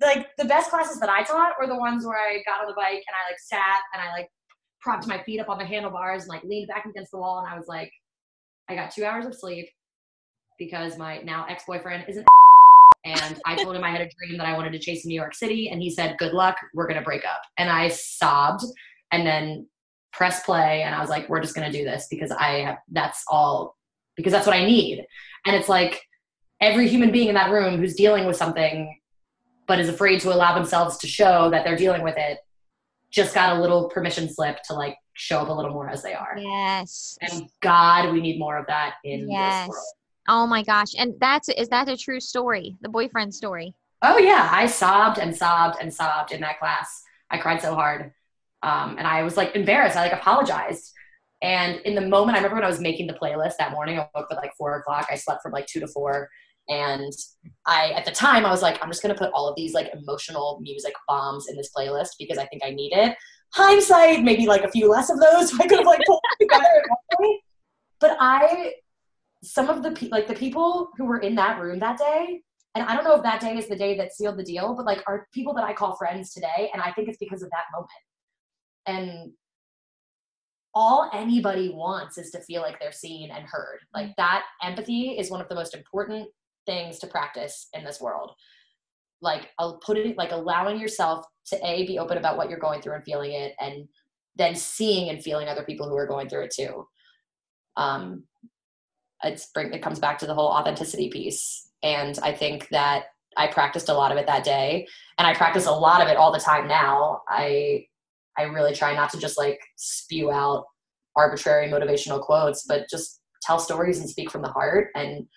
[0.01, 2.73] like the best classes that I taught were the ones where I got on the
[2.73, 4.30] bike and I like sat and I like
[4.82, 7.47] propped my feet up on the handlebars and like leaned back against the wall and
[7.47, 7.91] I was like,
[8.67, 9.69] I got two hours of sleep
[10.58, 12.25] because my now ex-boyfriend isn't
[13.06, 15.16] and I told him I had a dream that I wanted to chase in New
[15.16, 17.42] York City and he said, Good luck, we're gonna break up.
[17.58, 18.64] And I sobbed
[19.12, 19.68] and then
[20.14, 23.24] press play and I was like, we're just gonna do this because I have that's
[23.28, 23.78] all
[24.16, 25.06] because that's what I need.
[25.46, 26.02] And it's like
[26.60, 28.98] every human being in that room who's dealing with something
[29.68, 32.40] but is afraid to allow themselves to show that they're dealing with it
[33.12, 36.14] just got a little permission slip to like show up a little more as they
[36.14, 36.36] are.
[36.38, 37.18] Yes.
[37.22, 39.68] And God, we need more of that in yes.
[39.68, 39.86] this world.
[40.28, 40.94] Oh my gosh.
[40.98, 42.78] And that's is that a true story?
[42.82, 43.74] The boyfriend story.
[44.02, 44.50] Oh yeah.
[44.52, 47.04] I sobbed and sobbed and sobbed in that class.
[47.30, 48.12] I cried so hard.
[48.64, 49.98] Um, and I was like embarrassed.
[49.98, 50.92] I like apologized.
[51.42, 54.08] And in the moment, I remember when I was making the playlist that morning, I
[54.14, 55.08] woke up at like four o'clock.
[55.10, 56.30] I slept from like two to four.
[56.70, 57.12] And
[57.66, 59.74] I, at the time, I was like, I'm just going to put all of these
[59.74, 63.18] like emotional music bombs in this playlist because I think I need it.
[63.54, 66.84] Hindsight, maybe like a few less of those I could have like pulled together.
[68.00, 68.74] But I,
[69.43, 72.41] some of the like the people who were in that room that day,
[72.75, 74.86] and I don't know if that day is the day that sealed the deal, but
[74.86, 76.69] like are people that I call friends today.
[76.73, 77.89] And I think it's because of that moment
[78.86, 79.32] and
[80.73, 83.80] all anybody wants is to feel like they're seen and heard.
[83.93, 84.15] Like mm.
[84.17, 86.30] that empathy is one of the most important
[86.65, 88.32] things to practice in this world.
[89.21, 92.82] Like I'll put it like allowing yourself to a be open about what you're going
[92.82, 93.88] through and feeling it, and
[94.36, 96.88] then seeing and feeling other people who are going through it too.
[97.77, 98.23] Um,
[99.24, 103.06] it's bring it comes back to the whole authenticity piece, and I think that
[103.38, 106.18] I practiced a lot of it that day, and I practice a lot of it
[106.18, 107.22] all the time now.
[107.28, 107.86] I
[108.38, 110.66] I really try not to just like spew out
[111.16, 114.90] arbitrary motivational quotes, but just tell stories and speak from the heart.
[114.96, 115.28] And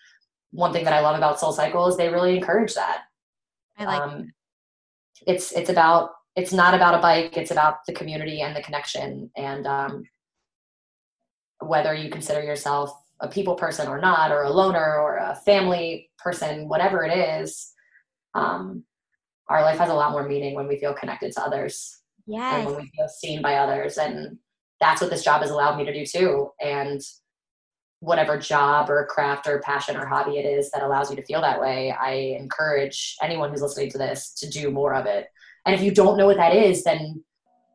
[0.51, 3.03] one thing that I love about Soul Cycle is they really encourage that.
[3.79, 4.33] I like um,
[5.27, 9.31] it's it's about it's not about a bike, it's about the community and the connection.
[9.37, 10.05] And um,
[11.61, 12.91] whether you consider yourself
[13.25, 17.73] a people person or not, or a loner or a family person, whatever it is,
[18.35, 18.85] um,
[19.49, 22.55] our life has a lot more meaning when we feel connected to others yes.
[22.55, 23.99] and when we feel seen by others.
[23.99, 24.39] And
[24.81, 26.51] that's what this job has allowed me to do too.
[26.61, 27.01] And
[28.01, 31.41] whatever job or craft or passion or hobby it is that allows you to feel
[31.41, 35.29] that way, I encourage anyone who's listening to this to do more of it.
[35.65, 37.25] And if you don't know what that is, then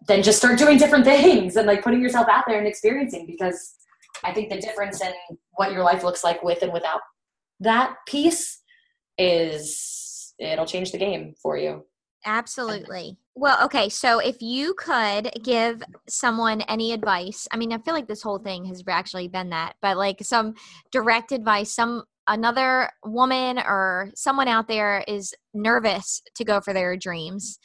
[0.08, 3.74] then just start doing different things and like putting yourself out there and experiencing because
[4.24, 5.14] I think the difference in
[5.54, 7.02] what your life looks like with and without
[7.60, 8.62] that piece
[9.18, 11.86] is it'll change the game for you.
[12.26, 13.18] Absolutely.
[13.36, 13.88] Well, okay.
[13.88, 18.40] So if you could give someone any advice, I mean, I feel like this whole
[18.40, 20.56] thing has actually been that, but like some
[20.92, 26.98] direct advice, some another woman or someone out there is nervous to go for their
[26.98, 27.58] dreams,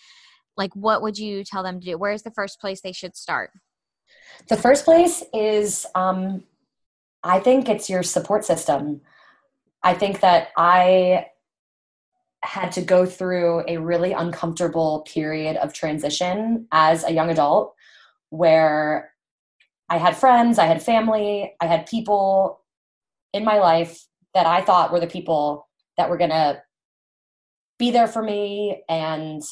[0.56, 1.98] like what would you tell them to do?
[1.98, 3.50] Where's the first place they should start?
[4.48, 6.44] The first place is, um,
[7.22, 9.00] I think it's your support system.
[9.82, 11.26] I think that I
[12.42, 17.74] had to go through a really uncomfortable period of transition as a young adult
[18.28, 19.12] where
[19.88, 22.60] I had friends, I had family, I had people
[23.32, 26.62] in my life that I thought were the people that were going to
[27.78, 29.42] be there for me and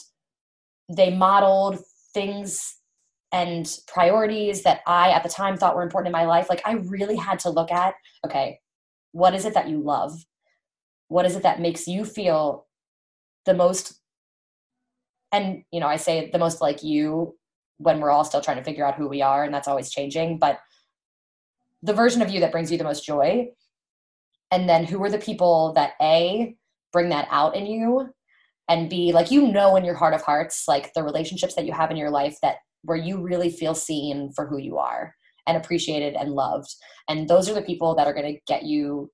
[0.89, 1.79] they modeled
[2.13, 2.77] things
[3.33, 6.49] and priorities that I at the time thought were important in my life.
[6.49, 7.95] Like I really had to look at,
[8.27, 8.59] okay,
[9.13, 10.13] what is it that you love?
[11.09, 12.67] What is it that makes you feel
[13.45, 14.01] the most
[15.33, 17.37] and you know i say the most like you
[17.79, 20.39] when we're all still trying to figure out who we are and that's always changing
[20.39, 20.59] but
[21.83, 23.49] the version of you that brings you the most joy
[24.51, 26.55] and then who are the people that a
[26.93, 28.09] bring that out in you
[28.69, 31.73] and be like you know in your heart of hearts like the relationships that you
[31.73, 35.15] have in your life that where you really feel seen for who you are
[35.47, 36.73] and appreciated and loved
[37.09, 39.11] and those are the people that are going to get you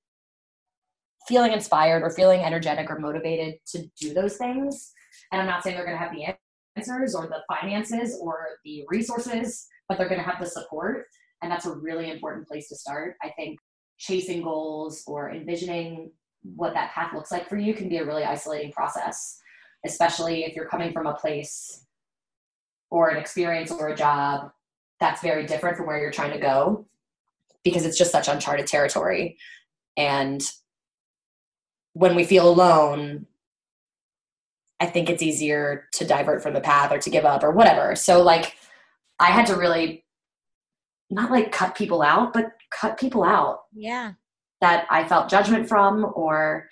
[1.29, 4.93] feeling inspired or feeling energetic or motivated to do those things.
[5.31, 6.35] And I'm not saying they're going to have the
[6.77, 11.05] answers or the finances or the resources, but they're going to have the support.
[11.43, 13.17] And that's a really important place to start.
[13.23, 13.59] I think
[13.99, 16.11] chasing goals or envisioning
[16.43, 19.39] what that path looks like for you can be a really isolating process,
[19.85, 21.85] especially if you're coming from a place
[22.91, 24.51] or an experience or a job
[25.01, 26.87] that's very different from where you're trying to go
[27.65, 29.37] because it's just such uncharted territory.
[29.97, 30.43] And
[31.93, 33.27] when we feel alone,
[34.81, 37.97] I think it's easier to divert from the path or to give up or whatever.
[37.97, 38.57] So like
[39.19, 40.05] I had to really
[41.11, 43.63] not like cut people out, but cut people out.
[43.75, 44.13] Yeah.
[44.61, 46.69] That I felt judgment from or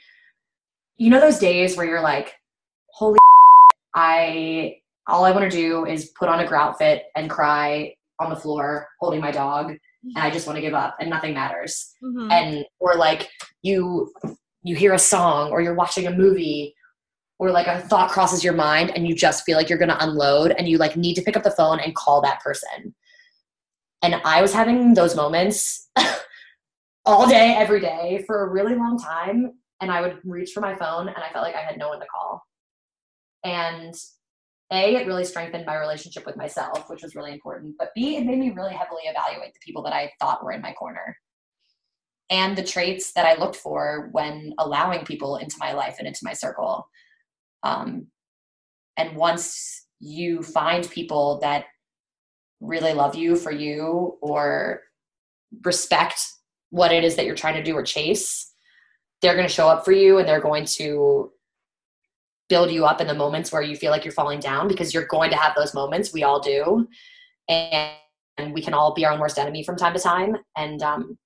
[0.96, 2.34] you know those days where you're like,
[2.92, 3.18] holy
[3.94, 4.76] I
[5.08, 8.36] all I want to do is put on a grout fit and cry on the
[8.36, 11.92] floor holding my dog and I just want to give up and nothing matters.
[12.02, 12.30] Mm-hmm.
[12.30, 13.28] And or like
[13.62, 14.12] you
[14.62, 16.74] you hear a song or you're watching a movie
[17.38, 20.04] or like a thought crosses your mind and you just feel like you're going to
[20.04, 22.94] unload and you like need to pick up the phone and call that person
[24.02, 25.88] and i was having those moments
[27.06, 30.74] all day every day for a really long time and i would reach for my
[30.74, 32.42] phone and i felt like i had no one to call
[33.44, 33.94] and
[34.72, 38.24] a it really strengthened my relationship with myself which was really important but b it
[38.24, 41.16] made me really heavily evaluate the people that i thought were in my corner
[42.30, 46.24] and the traits that I looked for when allowing people into my life and into
[46.24, 46.88] my circle.
[47.62, 48.08] Um,
[48.96, 51.66] and once you find people that
[52.60, 54.80] really love you for you or
[55.64, 56.20] respect
[56.70, 58.52] what it is that you're trying to do or chase,
[59.22, 61.30] they're going to show up for you and they're going to
[62.48, 65.06] build you up in the moments where you feel like you're falling down because you're
[65.06, 66.12] going to have those moments.
[66.12, 66.88] We all do.
[67.48, 67.92] And,
[68.50, 70.36] we can all be our own worst enemy from time to time.
[70.58, 71.16] And um,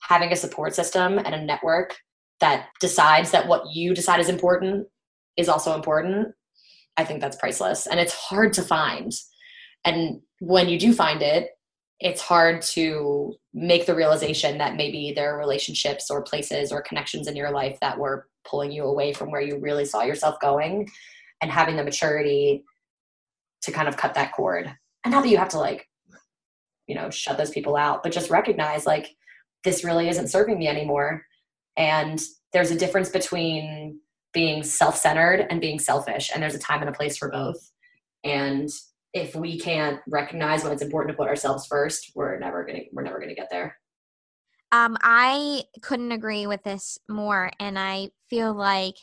[0.00, 1.94] having a support system and a network
[2.40, 4.86] that decides that what you decide is important
[5.36, 6.28] is also important,
[6.96, 7.86] I think that's priceless.
[7.86, 9.12] And it's hard to find.
[9.84, 11.50] And when you do find it,
[12.00, 17.28] it's hard to make the realization that maybe there are relationships or places or connections
[17.28, 20.88] in your life that were pulling you away from where you really saw yourself going
[21.40, 22.64] and having the maturity
[23.62, 24.74] to kind of cut that cord.
[25.04, 25.88] And not that you have to like,
[26.88, 29.14] you know, shut those people out, but just recognize like
[29.62, 31.24] this really isn't serving me anymore.
[31.76, 32.20] And
[32.52, 34.00] there's a difference between
[34.32, 36.30] being self centered and being selfish.
[36.34, 37.70] And there's a time and a place for both.
[38.24, 38.68] And
[39.14, 43.02] if we can't recognize when it's important to put ourselves first, we're never gonna we're
[43.02, 43.78] never gonna get there.
[44.72, 48.96] Um, I couldn't agree with this more, and I feel like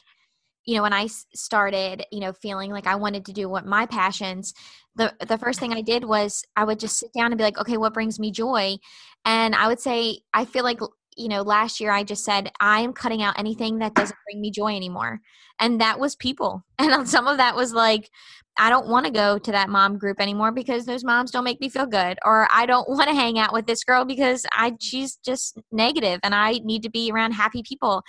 [0.66, 3.84] you know when i started you know feeling like i wanted to do what my
[3.88, 4.54] passions
[4.96, 7.58] the the first thing i did was i would just sit down and be like
[7.58, 8.78] okay what brings me joy?
[9.26, 10.80] And i would say i feel like
[11.18, 14.40] you know last year i just said i am cutting out anything that doesn't bring
[14.40, 15.20] me joy anymore.
[15.60, 16.64] And that was people.
[16.80, 18.10] And some of that was like
[18.58, 21.62] I don't want to go to that mom group anymore because those moms don't make
[21.62, 24.74] me feel good or I don't want to hang out with this girl because I
[24.80, 28.04] she's just negative and I need to be around happy people.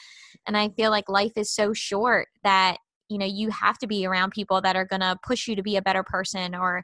[0.47, 2.79] And I feel like life is so short that
[3.09, 5.63] you know you have to be around people that are going to push you to
[5.63, 6.83] be a better person or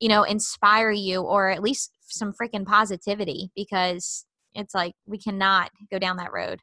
[0.00, 5.70] you know inspire you or at least some freaking positivity because it's like we cannot
[5.90, 6.60] go down that road.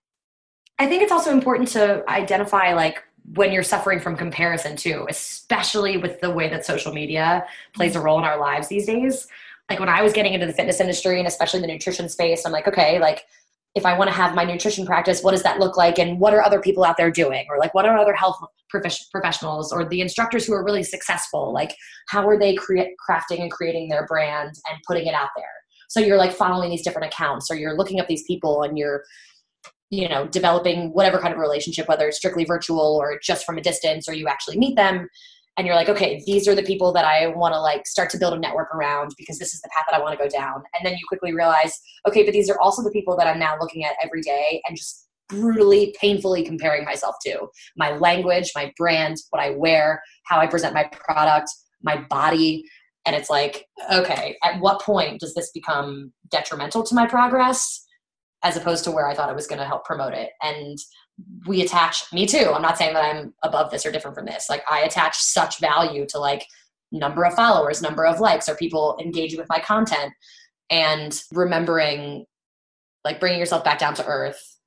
[0.78, 3.02] I think it's also important to identify like
[3.34, 7.98] when you're suffering from comparison too, especially with the way that social media plays a
[7.98, 8.06] mm-hmm.
[8.06, 9.28] role in our lives these days.
[9.70, 12.52] Like when I was getting into the fitness industry and especially the nutrition space, I'm
[12.52, 13.26] like, okay, like
[13.74, 16.00] if I want to have my nutrition practice, what does that look like?
[16.00, 17.46] And what are other people out there doing?
[17.50, 18.40] Or like, what are other health
[19.12, 21.52] professionals or the instructors who are really successful?
[21.54, 21.76] Like,
[22.08, 25.46] how are they cre- crafting and creating their brand and putting it out there?
[25.90, 29.04] So you're like following these different accounts or you're looking up these people and you're
[29.96, 33.62] you know developing whatever kind of relationship whether it's strictly virtual or just from a
[33.62, 35.08] distance or you actually meet them
[35.58, 38.18] and you're like okay these are the people that i want to like start to
[38.18, 40.64] build a network around because this is the path that i want to go down.
[40.74, 43.56] And then you quickly realize okay but these are also the people that i'm now
[43.60, 47.48] looking at every day and just brutally painfully comparing myself to.
[47.78, 51.50] My language my brand what i wear how i present my product
[51.82, 52.64] my body.
[53.06, 57.85] And it's like okay at what point does this become detrimental to my progress
[58.46, 60.30] as opposed to where I thought it was going to help promote it.
[60.44, 60.78] And
[61.48, 62.52] we attach me too.
[62.54, 64.52] I'm not saying that I'm above this or different from this.
[64.52, 66.46] Like I attach such value to like
[66.92, 70.14] number of followers, number of likes, are people engaging with my content
[70.70, 72.26] and remembering
[73.04, 74.58] like bringing yourself back down to earth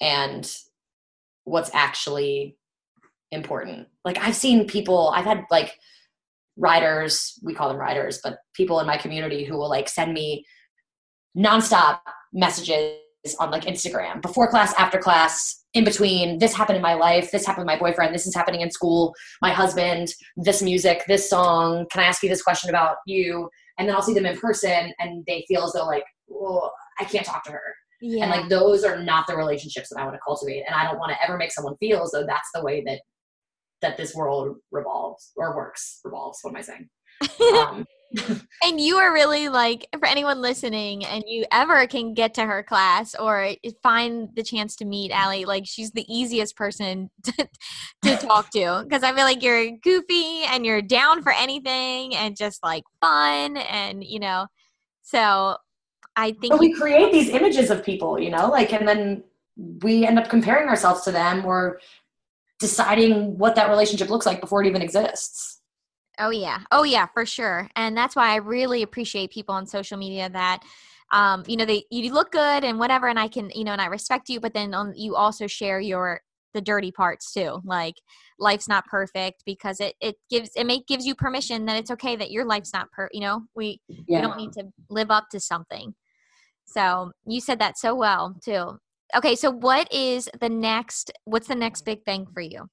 [0.00, 0.52] and
[1.44, 2.56] what's actually
[3.30, 3.86] important.
[4.04, 5.72] Like I've seen people, I've had like
[6.56, 10.44] riders, we call them riders, but people in my community who will like send me
[11.36, 12.00] nonstop
[12.32, 12.98] messages
[13.40, 16.38] on like Instagram before class, after class, in between.
[16.38, 17.30] This happened in my life.
[17.30, 18.14] This happened with my boyfriend.
[18.14, 19.14] This is happening in school.
[19.42, 20.14] My husband.
[20.36, 21.02] This music.
[21.08, 21.86] This song.
[21.90, 23.48] Can I ask you this question about you?
[23.78, 27.04] And then I'll see them in person, and they feel as though like, well, I
[27.04, 27.74] can't talk to her.
[28.00, 28.24] Yeah.
[28.24, 30.98] And like those are not the relationships that I want to cultivate, and I don't
[30.98, 33.00] want to ever make someone feel as though that's the way that
[33.82, 36.00] that this world revolves or works.
[36.04, 36.38] Revolves.
[36.42, 36.88] What am I saying?
[37.58, 37.86] um,
[38.62, 42.62] and you are really like for anyone listening and you ever can get to her
[42.62, 43.50] class or
[43.82, 47.48] find the chance to meet Alli, like she's the easiest person to,
[48.02, 52.36] to talk to because I feel like you're goofy and you're down for anything and
[52.36, 54.46] just like fun and you know
[55.02, 55.56] so
[56.16, 59.24] I think but we create these images of people, you know, like and then
[59.82, 61.80] we end up comparing ourselves to them or
[62.58, 65.53] deciding what that relationship looks like before it even exists.
[66.18, 66.60] Oh yeah.
[66.70, 67.68] Oh yeah, for sure.
[67.76, 70.62] And that's why I really appreciate people on social media that
[71.12, 73.80] um, you know, they you look good and whatever and I can, you know, and
[73.80, 76.20] I respect you, but then on, you also share your
[76.54, 77.60] the dirty parts too.
[77.64, 77.96] Like
[78.38, 82.16] life's not perfect because it it gives it make gives you permission that it's okay
[82.16, 83.42] that your life's not per, you know.
[83.54, 84.18] We yeah.
[84.20, 85.94] we don't need to live up to something.
[86.66, 88.78] So, you said that so well too.
[89.14, 92.68] Okay, so what is the next what's the next big thing for you?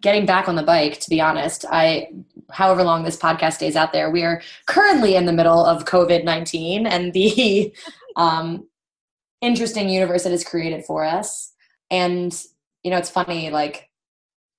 [0.00, 1.64] Getting back on the bike, to be honest.
[1.70, 2.08] I
[2.50, 6.24] however long this podcast stays out there, we are currently in the middle of COVID
[6.24, 7.74] nineteen and the
[8.16, 8.68] um,
[9.40, 11.52] interesting universe that is created for us.
[11.90, 12.38] And
[12.82, 13.88] you know, it's funny, like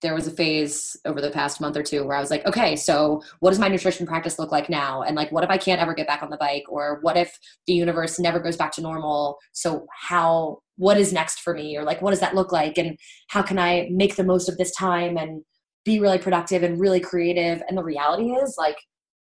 [0.01, 2.75] there was a phase over the past month or two where I was like, okay,
[2.75, 5.01] so what does my nutrition practice look like now?
[5.01, 6.63] And like, what if I can't ever get back on the bike?
[6.69, 9.37] Or what if the universe never goes back to normal?
[9.53, 11.77] So how, what is next for me?
[11.77, 12.77] Or like, what does that look like?
[12.77, 12.97] And
[13.29, 15.43] how can I make the most of this time and
[15.85, 17.63] be really productive and really creative?
[17.67, 18.77] And the reality is like,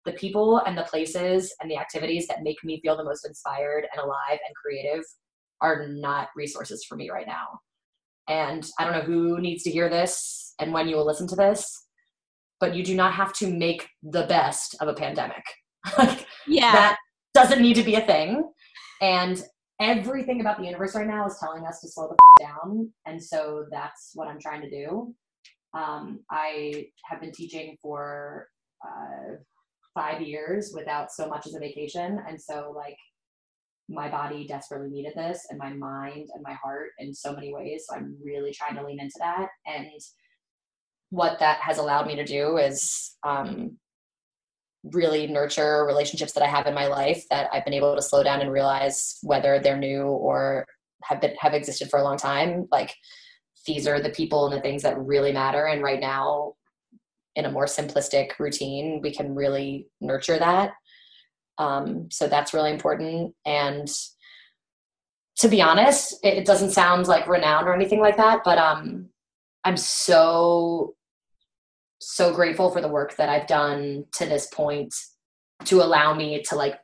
[0.05, 3.87] the people and the places and the activities that make me feel the most inspired
[3.93, 5.05] and alive and creative
[5.61, 7.61] are not resources for me right now.
[8.27, 11.37] And I don't know who needs to hear this and when you will listen to
[11.37, 11.87] this,
[12.61, 15.45] but you do not have to make the best of a pandemic.
[15.99, 16.73] like, yeah.
[16.73, 16.99] That
[17.35, 18.51] doesn't need to be a thing.
[19.01, 19.43] And
[19.81, 22.93] everything about the universe right now is telling us to slow the down.
[23.07, 25.15] And so that's what I'm trying to do.
[25.75, 28.49] Um, I have been teaching for
[28.85, 29.37] uh,
[29.95, 32.21] five years without so much as a vacation.
[32.27, 32.97] And so, like,
[33.89, 37.87] my body desperately needed this, and my mind and my heart in so many ways.
[37.89, 39.49] So, I'm really trying to lean into that.
[39.67, 40.01] And
[41.11, 43.79] what that has allowed me to do is um,
[44.85, 48.23] really nurture relationships that I have in my life that I've been able to slow
[48.23, 50.67] down and realize whether they're new or
[51.05, 52.67] have been have existed for a long time.
[52.71, 52.95] Like
[53.67, 55.67] these are the people and the things that really matter.
[55.67, 56.55] And right now,
[57.37, 60.73] in a more simplistic routine, we can really nurture that.
[61.59, 63.35] Um, so that's really important.
[63.47, 63.89] And
[65.39, 69.09] to be honest, it, it doesn't sound like renowned or anything like that, but um,
[69.65, 70.95] I'm so
[71.99, 74.95] so grateful for the work that I've done to this point
[75.65, 76.79] to allow me to like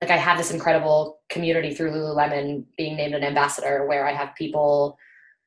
[0.00, 4.34] like I have this incredible community through Lululemon being named an ambassador where I have
[4.34, 4.98] people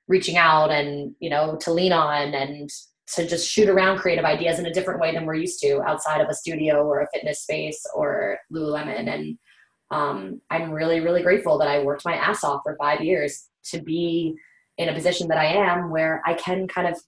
[0.07, 2.69] reaching out and you know to lean on and
[3.15, 6.21] to just shoot around creative ideas in a different way than we're used to outside
[6.21, 9.07] of a studio or a fitness space or Lululemon.
[9.07, 9.37] And
[9.91, 13.81] um, I'm really really grateful that I worked my ass off for five years to
[13.81, 14.35] be
[14.77, 16.99] in a position that I am where I can kind of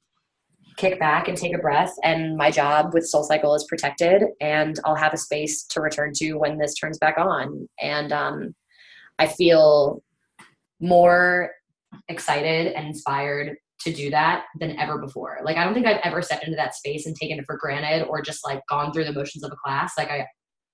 [0.77, 4.79] kick back and take a breath and my job with soul cycle is protected and
[4.85, 7.67] i'll have a space to return to when this turns back on.
[7.81, 8.55] And um,
[9.19, 10.01] i feel
[10.79, 11.51] more
[12.07, 15.39] excited and inspired to do that than ever before.
[15.43, 18.05] Like i don't think i've ever stepped into that space and taken it for granted
[18.05, 19.93] or just like gone through the motions of a class.
[19.97, 20.25] Like i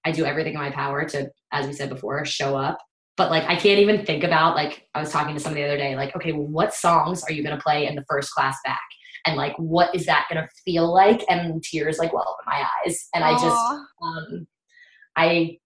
[0.06, 2.78] i do everything in my power to as we said before show up.
[3.16, 5.78] But like i can't even think about like i was talking to somebody the other
[5.78, 8.58] day like okay well, what songs are you going to play in the first class
[8.66, 8.82] back
[9.26, 11.24] and like what is that to feel like?
[11.30, 13.08] And tears like well up in my eyes.
[13.14, 13.28] And Aww.
[13.28, 14.48] i just um
[15.16, 15.58] i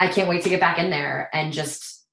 [0.00, 2.06] i can't wait to get back in there and just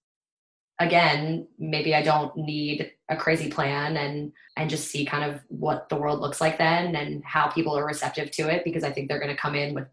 [0.80, 5.90] again maybe i don't need a crazy plan and and just see kind of what
[5.90, 9.08] the world looks like then and how people are receptive to it because i think
[9.08, 9.88] they're going to come in with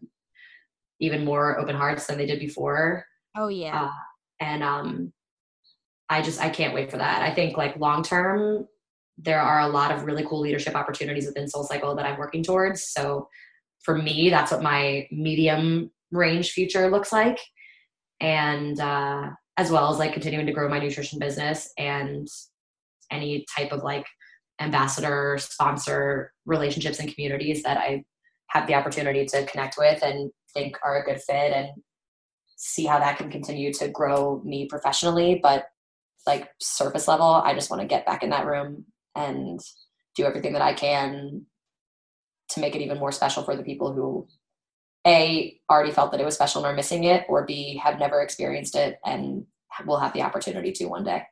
[0.99, 3.05] even more open hearts than they did before.
[3.35, 3.85] Oh yeah.
[3.85, 3.91] Uh,
[4.41, 5.13] and um
[6.09, 7.21] i just i can't wait for that.
[7.21, 8.67] I think like long term
[9.21, 12.43] there are a lot of really cool leadership opportunities within Soul Cycle that I'm working
[12.43, 12.87] towards.
[12.87, 13.27] So
[13.81, 17.39] for me, that's what my medium range future looks like.
[18.21, 22.27] And uh, as well as like continuing to grow my nutrition business and
[23.11, 24.05] any type of like
[24.61, 28.03] ambassador, sponsor relationships and communities that I
[28.47, 31.69] have the opportunity to connect with and think are a good fit and
[32.55, 35.39] see how that can continue to grow me professionally.
[35.41, 35.65] But
[36.27, 38.85] like surface level, I just want to get back in that room
[39.15, 39.59] and
[40.15, 41.45] do everything that I can
[42.49, 44.27] to make it even more special for the people who
[45.07, 48.21] a already felt that it was special and are missing it or b have never
[48.21, 49.45] experienced it and
[49.85, 51.23] will have the opportunity to one day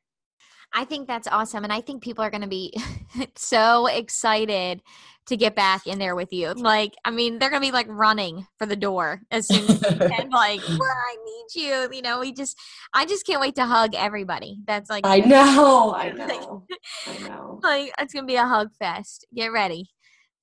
[0.78, 1.64] I think that's awesome.
[1.64, 2.72] And I think people are going to be
[3.36, 4.84] so excited
[5.26, 6.54] to get back in there with you.
[6.54, 9.82] Like, I mean, they're going to be like running for the door as soon as
[9.82, 11.90] you can, like, well, I need you.
[11.92, 12.56] You know, we just,
[12.94, 14.60] I just can't wait to hug everybody.
[14.68, 16.64] That's like, I know, I know,
[17.08, 17.60] I know.
[17.64, 19.26] Like, it's going to be a hug fest.
[19.36, 19.90] Get ready.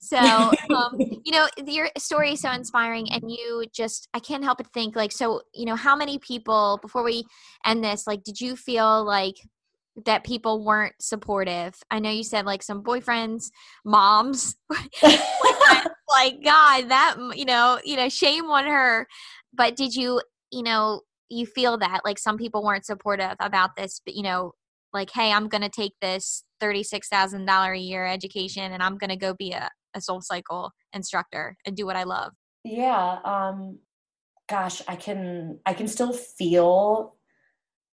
[0.01, 4.59] So, um, you know, your story is so inspiring, and you just, I can't help
[4.59, 7.25] but think, like, so, you know, how many people, before we
[7.65, 9.37] end this, like, did you feel like
[10.07, 11.75] that people weren't supportive.
[11.91, 13.51] I know you said like some boyfriends,
[13.85, 14.57] moms,
[15.03, 19.07] like God, that you know, you know, shame on her.
[19.53, 20.21] But did you,
[20.51, 24.53] you know, you feel that like some people weren't supportive about this, but you know,
[24.93, 29.17] like, hey, I'm gonna take this thirty-six thousand dollar a year education and I'm gonna
[29.17, 32.33] go be a, a soul cycle instructor and do what I love.
[32.65, 33.19] Yeah.
[33.25, 33.79] Um
[34.49, 37.17] gosh, I can I can still feel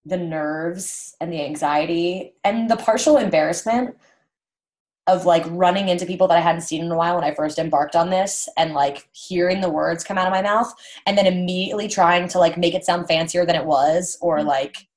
[0.08, 3.96] the nerves and the anxiety and the partial embarrassment
[5.08, 7.58] of like running into people that I hadn't seen in a while when I first
[7.58, 10.72] embarked on this and like hearing the words come out of my mouth
[11.06, 14.48] and then immediately trying to like make it sound fancier than it was or mm-hmm.
[14.48, 14.88] like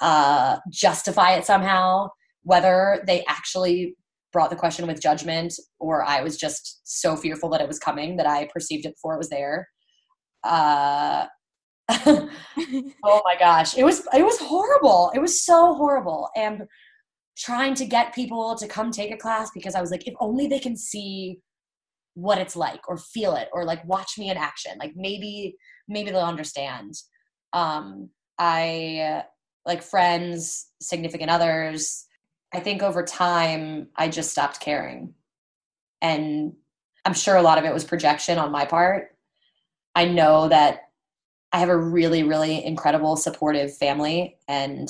[0.00, 2.08] uh justify it somehow
[2.42, 3.96] whether they actually
[4.32, 8.16] brought the question with judgment or I was just so fearful that it was coming
[8.16, 9.68] that I perceived it before it was there
[10.44, 11.26] uh
[13.04, 13.76] oh my gosh.
[13.76, 15.10] It was it was horrible.
[15.14, 16.28] It was so horrible.
[16.36, 16.66] And
[17.36, 20.48] trying to get people to come take a class because i was like if only
[20.48, 21.38] they can see
[22.14, 24.72] what it's like or feel it or like watch me in action.
[24.78, 26.94] Like maybe maybe they'll understand.
[27.52, 29.22] Um i
[29.66, 32.06] like friends significant others
[32.54, 35.14] i think over time i just stopped caring.
[36.02, 36.52] And
[37.04, 39.16] i'm sure a lot of it was projection on my part.
[39.94, 40.87] I know that
[41.52, 44.88] I have a really, really incredible, supportive family, and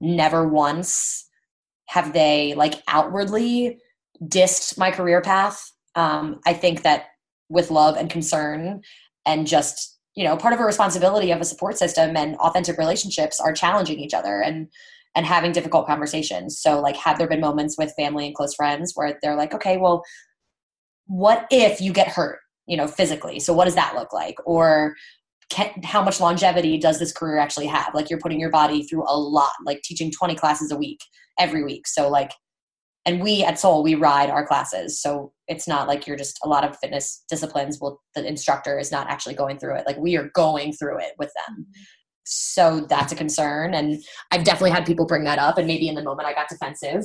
[0.00, 1.28] never once
[1.86, 3.78] have they like outwardly
[4.24, 5.72] dissed my career path.
[5.94, 7.06] Um, I think that
[7.48, 8.80] with love and concern
[9.26, 13.40] and just you know part of a responsibility of a support system and authentic relationships
[13.40, 14.68] are challenging each other and
[15.16, 16.60] and having difficult conversations.
[16.60, 19.76] So like have there been moments with family and close friends where they're like okay
[19.76, 20.04] well
[21.06, 23.40] what if you get hurt you know physically?
[23.40, 24.36] So what does that look like?
[24.46, 24.94] Or
[25.50, 27.92] can, how much longevity does this career actually have?
[27.94, 31.00] Like you're putting your body through a lot like teaching 20 classes a week
[31.38, 31.86] every week.
[31.86, 32.32] So like
[33.06, 35.00] and we at soul we ride our classes.
[35.00, 38.92] So it's not like you're just a lot of fitness disciplines well the instructor is
[38.92, 39.84] not actually going through it.
[39.86, 41.66] Like we are going through it with them.
[42.24, 45.96] So that's a concern and i've definitely had people bring that up and maybe in
[45.96, 47.02] the moment i got defensive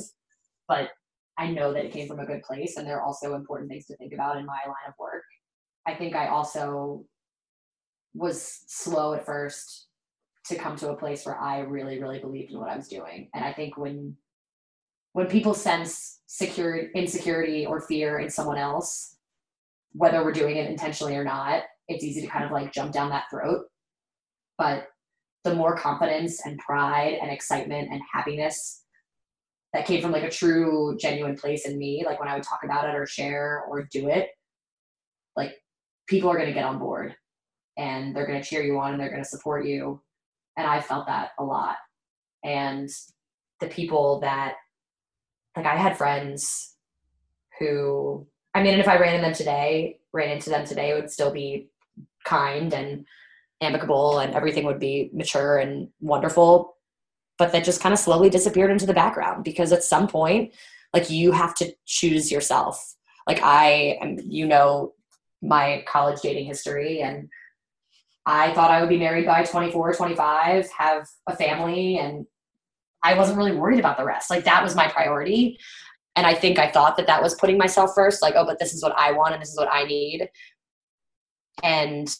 [0.68, 0.90] but
[1.36, 3.86] i know that it came from a good place and there are also important things
[3.86, 5.24] to think about in my line of work.
[5.84, 7.04] I think i also
[8.16, 9.86] was slow at first
[10.46, 13.28] to come to a place where I really, really believed in what I was doing.
[13.34, 14.16] And I think when
[15.12, 19.16] when people sense security, insecurity or fear in someone else,
[19.92, 23.08] whether we're doing it intentionally or not, it's easy to kind of like jump down
[23.08, 23.64] that throat.
[24.58, 24.88] But
[25.44, 28.82] the more confidence and pride and excitement and happiness
[29.72, 32.60] that came from like a true genuine place in me like when i would talk
[32.64, 34.30] about it or share or do it
[35.36, 35.52] like
[36.08, 37.14] people are going to get on board
[37.76, 40.00] and they're going to cheer you on and they're going to support you.
[40.56, 41.76] And i felt that a lot.
[42.44, 42.88] And
[43.60, 44.56] the people that
[45.56, 46.74] like i had friends
[47.58, 50.94] who i mean and if i ran into them today ran into them today it
[50.94, 51.70] would still be
[52.24, 53.06] kind and
[53.60, 56.76] amicable and everything would be mature and wonderful.
[57.38, 60.52] But that just kind of slowly disappeared into the background because at some point
[60.92, 62.94] like you have to choose yourself.
[63.26, 64.94] Like i am you know
[65.42, 67.28] my college dating history and
[68.26, 72.26] i thought i would be married by 24 25 have a family and
[73.02, 74.30] i wasn't really worried about the rest.
[74.30, 75.58] Like that was my priority.
[76.16, 78.74] And i think i thought that that was putting myself first like oh but this
[78.74, 80.28] is what i want and this is what i need.
[81.62, 82.14] And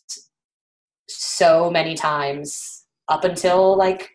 [1.09, 4.11] so many times up until like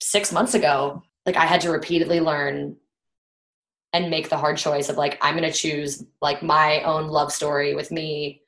[0.00, 2.76] six months ago, like I had to repeatedly learn
[3.92, 7.32] and make the hard choice of like, I'm going to choose like my own love
[7.32, 8.42] story with me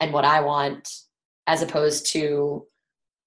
[0.00, 0.88] and what I want,
[1.50, 2.64] as opposed to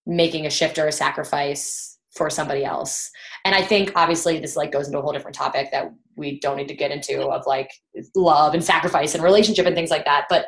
[0.06, 3.12] making a shift or a sacrifice for somebody else.
[3.44, 6.56] And I think obviously this like goes into a whole different topic that we don't
[6.56, 7.70] need to get into of like
[8.16, 10.28] love and sacrifice and relationship and things like that.
[10.30, 10.46] But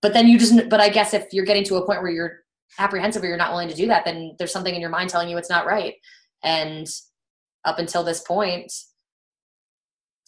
[0.00, 2.38] but then you just but I guess if you're getting to a point where you're
[2.78, 5.28] apprehensive or you're not willing to do that, then there's something in your mind telling
[5.28, 5.94] you it's not right.
[6.44, 6.86] And
[7.64, 8.72] up until this point,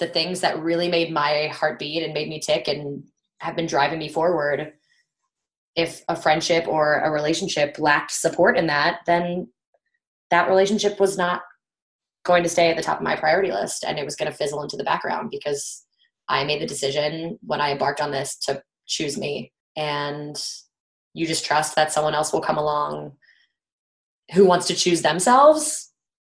[0.01, 3.05] the things that really made my heart beat and made me tick and
[3.38, 4.72] have been driving me forward,
[5.76, 9.48] if a friendship or a relationship lacked support in that, then
[10.30, 11.42] that relationship was not
[12.24, 14.36] going to stay at the top of my priority list and it was going to
[14.36, 15.84] fizzle into the background because
[16.28, 19.52] I made the decision when I embarked on this to choose me.
[19.76, 20.36] And
[21.14, 23.12] you just trust that someone else will come along
[24.32, 25.92] who wants to choose themselves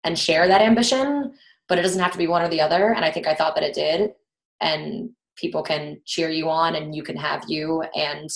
[0.05, 1.35] and share that ambition,
[1.69, 2.93] but it doesn't have to be one or the other.
[2.93, 4.13] And I think I thought that it did.
[4.61, 8.31] And people can cheer you on and you can have you and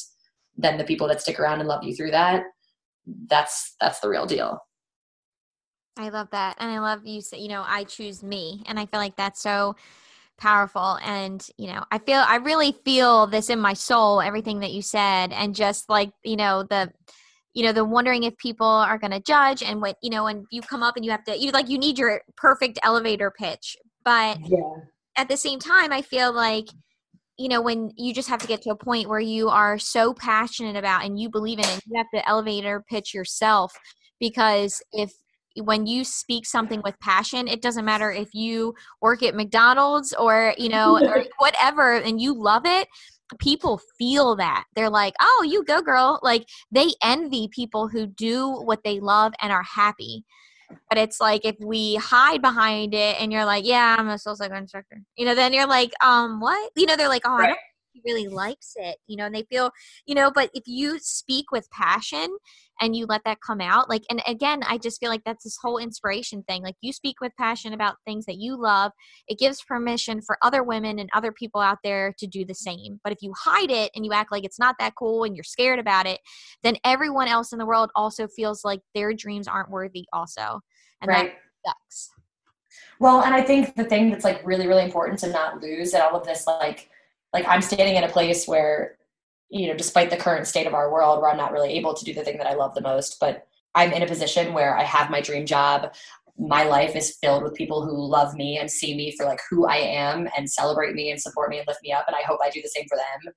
[0.57, 2.45] then the people that stick around and love you through that
[3.29, 4.59] that's that's the real deal
[5.97, 8.87] i love that and i love you say you know i choose me and i
[8.87, 9.75] feel like that's so
[10.39, 14.73] powerful and you know i feel i really feel this in my soul everything that
[14.73, 16.93] you said and just like you know the
[17.55, 20.45] you know the wondering if people are going to judge and what you know when
[20.51, 23.77] you come up and you have to you like you need your perfect elevator pitch
[24.05, 24.59] but yeah.
[25.17, 26.67] at the same time i feel like
[27.39, 30.15] you know when you just have to get to a point where you are so
[30.15, 33.73] passionate about and you believe in it you have to elevator pitch yourself
[34.21, 35.13] because if
[35.63, 40.55] when you speak something with passion it doesn't matter if you work at mcdonald's or
[40.59, 42.89] you know or whatever and you love it
[43.39, 44.65] people feel that.
[44.75, 46.21] They're like oh you go girl.
[46.23, 50.25] Like they envy people who do what they love and are happy
[50.89, 54.37] but it's like if we hide behind it and you're like yeah i'm a soul
[54.37, 57.45] cycle instructor you know then you're like um what you know they're like oh right.
[57.45, 57.59] i don't
[58.05, 59.71] really likes it you know and they feel
[60.07, 62.29] you know but if you speak with passion
[62.81, 65.59] and you let that come out like and again i just feel like that's this
[65.61, 68.93] whole inspiration thing like you speak with passion about things that you love
[69.29, 73.01] it gives permission for other women and other people out there to do the same
[73.03, 75.45] but if you hide it and you act like it's not that cool and you're
[75.45, 76.21] scared about it
[76.63, 80.61] then everyone else in the world also feels like their dreams aren't worthy also
[81.01, 81.35] and right.
[81.65, 82.11] that sucks
[83.01, 86.03] well and i think the thing that's like really really important to not lose at
[86.03, 86.91] all of this like
[87.37, 88.97] like i'm standing in a place where
[89.51, 92.05] you know despite the current state of our world where i'm not really able to
[92.05, 94.83] do the thing that i love the most but i'm in a position where i
[94.83, 95.93] have my dream job.
[96.39, 99.67] My life is filled with people who love me and see me for like who
[99.67, 102.41] i am and celebrate me and support me and lift me up and i hope
[102.43, 103.33] i do the same for them.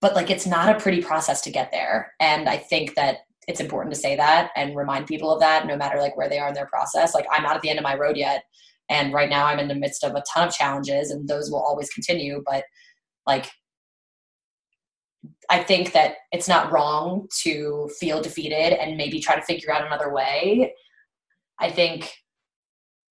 [0.00, 2.14] But like it's not a pretty process to get there.
[2.18, 5.76] And i think that it's important to say that and remind people of that no
[5.76, 7.14] matter like where they are in their process.
[7.14, 8.44] Like i'm not at the end of my road yet
[8.90, 11.62] and right now i'm in the midst of a ton of challenges and those will
[11.62, 12.64] always continue but
[13.26, 13.50] like
[15.50, 19.86] I think that it's not wrong to feel defeated and maybe try to figure out
[19.86, 20.74] another way.
[21.58, 22.10] I think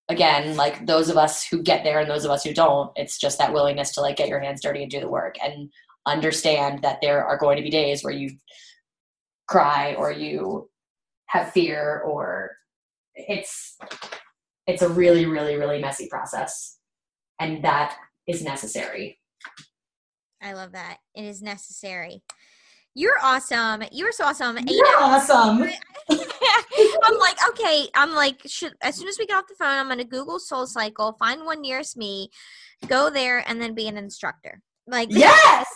[0.07, 3.19] again, like those of us who get there and those of us who don't, it's
[3.19, 5.69] just that willingness to like get your hands dirty and do the work and
[6.07, 8.31] understand that there are going to be days where you
[9.47, 10.69] cry or you
[11.27, 12.51] have fear or
[13.15, 13.77] it's
[14.67, 16.77] it's a really really really messy process
[17.39, 17.95] and that
[18.27, 19.18] is necessary
[20.41, 20.97] I love that.
[21.15, 22.23] It is necessary.
[22.95, 23.83] You're awesome.
[23.91, 24.57] You're so awesome.
[24.67, 25.63] You're awesome.
[26.09, 27.87] I'm like, okay.
[27.95, 30.39] I'm like, should, as soon as we get off the phone, I'm going to Google
[30.39, 32.29] Soul Cycle, find one nearest me,
[32.87, 34.61] go there, and then be an instructor.
[34.87, 35.67] Like, yes,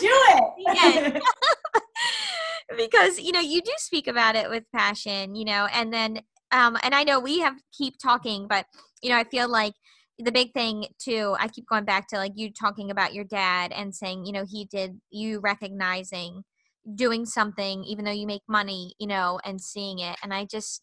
[0.00, 1.22] do it.
[2.76, 6.20] because you know you do speak about it with passion, you know, and then
[6.52, 8.66] um, and I know we have keep talking, but
[9.02, 9.74] you know, I feel like
[10.18, 13.72] the big thing too i keep going back to like you talking about your dad
[13.72, 16.42] and saying you know he did you recognizing
[16.94, 20.82] doing something even though you make money you know and seeing it and i just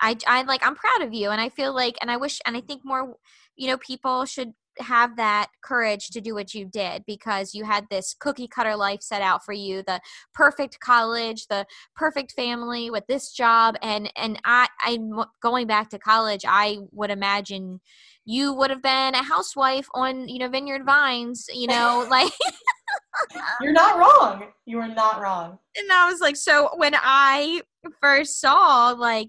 [0.00, 2.56] i i like i'm proud of you and i feel like and i wish and
[2.56, 3.14] i think more
[3.56, 7.86] you know people should have that courage to do what you did because you had
[7.90, 10.00] this cookie cutter life set out for you the
[10.34, 13.76] perfect college the perfect family with this job.
[13.82, 17.80] And and i i'm going back to college i would imagine
[18.24, 22.32] you would have been a housewife on you know vineyard vines you know like
[23.60, 24.48] you're not wrong.
[24.66, 25.58] You are not wrong.
[25.76, 27.62] And i was like so when i
[28.00, 29.28] first saw like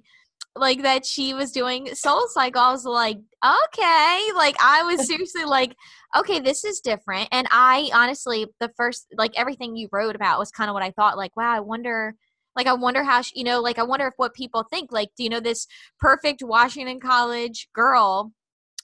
[0.55, 4.31] like that she was doing soul cycle i was like okay.
[4.35, 5.75] Like i was seriously like
[6.17, 7.29] okay this is different.
[7.31, 10.91] And i honestly the first like everything you wrote about was kind of what i
[10.91, 12.15] thought like wow i wonder
[12.55, 14.91] like i wonder how she, you know like i wonder if what people think.
[14.91, 15.67] Like do you know this
[15.99, 18.31] perfect washington college girl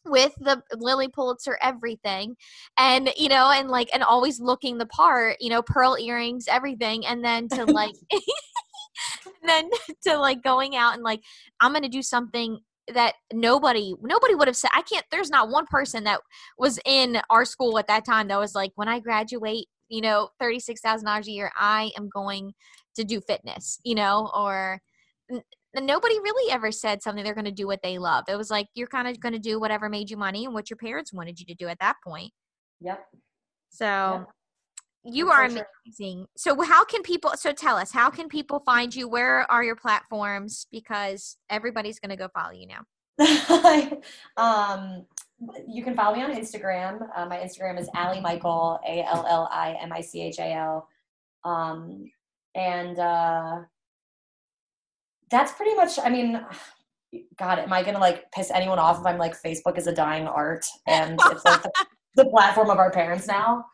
[0.05, 2.35] with the Lilly Pulitzer everything
[2.77, 7.05] and you know and like and always looking the part you know pearl earrings everything
[7.05, 7.93] and then to like
[9.45, 9.69] then
[10.03, 11.21] to like going out and like
[11.61, 12.59] i'm gonna do something
[12.93, 16.21] that nobody nobody would have said i can't there's not one person that
[16.57, 20.29] was in our school at that time that was like when i graduate you know
[20.41, 22.53] $36000 a year i am going
[22.95, 24.79] to do fitness you know or
[25.31, 25.41] n-
[25.75, 28.23] nobody really ever said something they're going to do what they love.
[28.27, 30.71] It was like you're kind of going to do whatever made you money and what
[30.71, 32.31] your parents wanted you to do at that point.
[32.81, 32.99] Yep.
[33.69, 34.27] So yep
[35.07, 36.27] you are amazing.
[36.35, 39.07] So how can people so tell us how can people find you?
[39.07, 42.83] Where are your platforms because everybody's going to go follow you now.
[44.37, 45.05] um
[45.67, 47.07] you can follow me on Instagram.
[47.15, 50.53] Uh, my Instagram is Alli Michael, A L L I M I C H A
[50.53, 50.87] L.
[51.43, 52.11] Um,
[52.55, 53.59] and uh,
[55.29, 56.43] that's pretty much, I mean,
[57.37, 59.93] God, am I going to like piss anyone off if I'm like, Facebook is a
[59.93, 61.71] dying art and it's like the,
[62.15, 63.65] the platform of our parents now?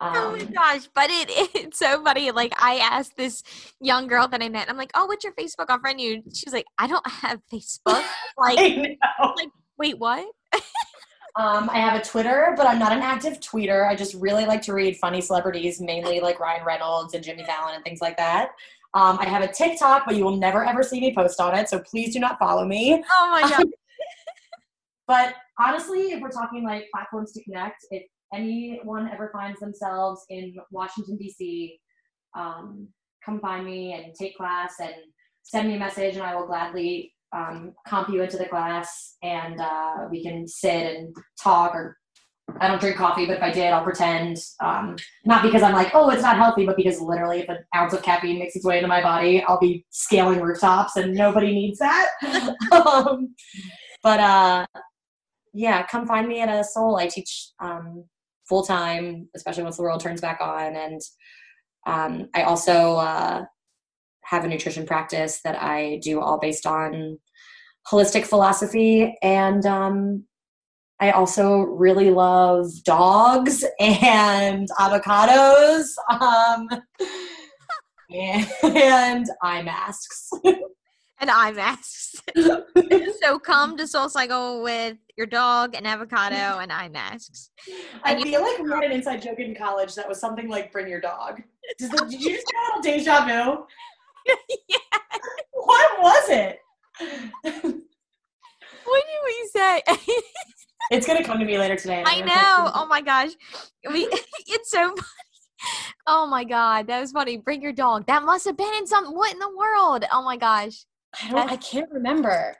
[0.00, 2.30] Um, oh my um, gosh, but it it's so funny.
[2.30, 3.42] Like I asked this
[3.80, 5.66] young girl that I met, I'm like, "Oh, what's your Facebook?
[5.68, 8.04] I'll friend you." She was like, "I don't have Facebook."
[8.38, 10.26] Like, like wait, what?
[11.36, 13.88] um, I have a Twitter, but I'm not an active tweeter.
[13.88, 17.76] I just really like to read funny celebrities, mainly like Ryan Reynolds and Jimmy Fallon
[17.76, 18.50] and things like that.
[18.92, 21.70] Um, I have a TikTok, but you will never ever see me post on it,
[21.70, 23.02] so please do not follow me.
[23.10, 23.64] Oh my god.
[25.06, 28.02] but honestly, if we're talking like platforms to connect, if
[28.34, 31.78] anyone ever finds themselves in Washington, D.C.,
[32.36, 32.88] um,
[33.24, 34.94] come find me and take class and
[35.42, 39.60] send me a message, and I will gladly um, comp you into the class and
[39.60, 41.96] uh, we can sit and talk or
[42.60, 44.38] I don't drink coffee, but if I did, I'll pretend.
[44.60, 47.92] Um, not because I'm like, oh, it's not healthy, but because literally, if an ounce
[47.92, 51.80] of caffeine makes its way into my body, I'll be scaling rooftops, and nobody needs
[51.80, 52.10] that.
[52.72, 53.34] um,
[54.02, 54.66] but uh,
[55.52, 56.96] yeah, come find me at a Soul.
[56.96, 58.04] I teach um,
[58.48, 60.76] full time, especially once the world turns back on.
[60.76, 61.00] And
[61.86, 63.44] um, I also uh,
[64.24, 67.18] have a nutrition practice that I do all based on
[67.90, 69.16] holistic philosophy.
[69.22, 70.24] And um,
[71.00, 75.86] I also really love dogs and avocados
[76.20, 76.68] um,
[78.62, 80.30] and, eye masks.
[81.20, 82.22] and eye masks.
[83.20, 87.50] so come to Soul Cycle with your dog, an avocado, and eye masks.
[88.04, 90.72] And I feel like we had an inside joke in college that was something like
[90.72, 91.42] "bring your dog."
[91.78, 93.66] Did, the, did you just get a little deja vu?
[94.68, 94.76] yeah.
[95.52, 96.60] What was it?
[97.00, 99.82] what did we say?
[100.92, 102.04] it's gonna come to me later today.
[102.06, 102.70] I know.
[102.74, 103.32] Oh my gosh,
[103.90, 104.06] we,
[104.46, 105.00] it's so funny.
[106.06, 107.38] Oh my god, that was funny.
[107.38, 108.06] Bring your dog.
[108.06, 109.14] That must have been in some.
[109.14, 110.04] What in the world?
[110.12, 110.84] Oh my gosh.
[111.22, 111.50] I don't.
[111.50, 112.56] I can't remember.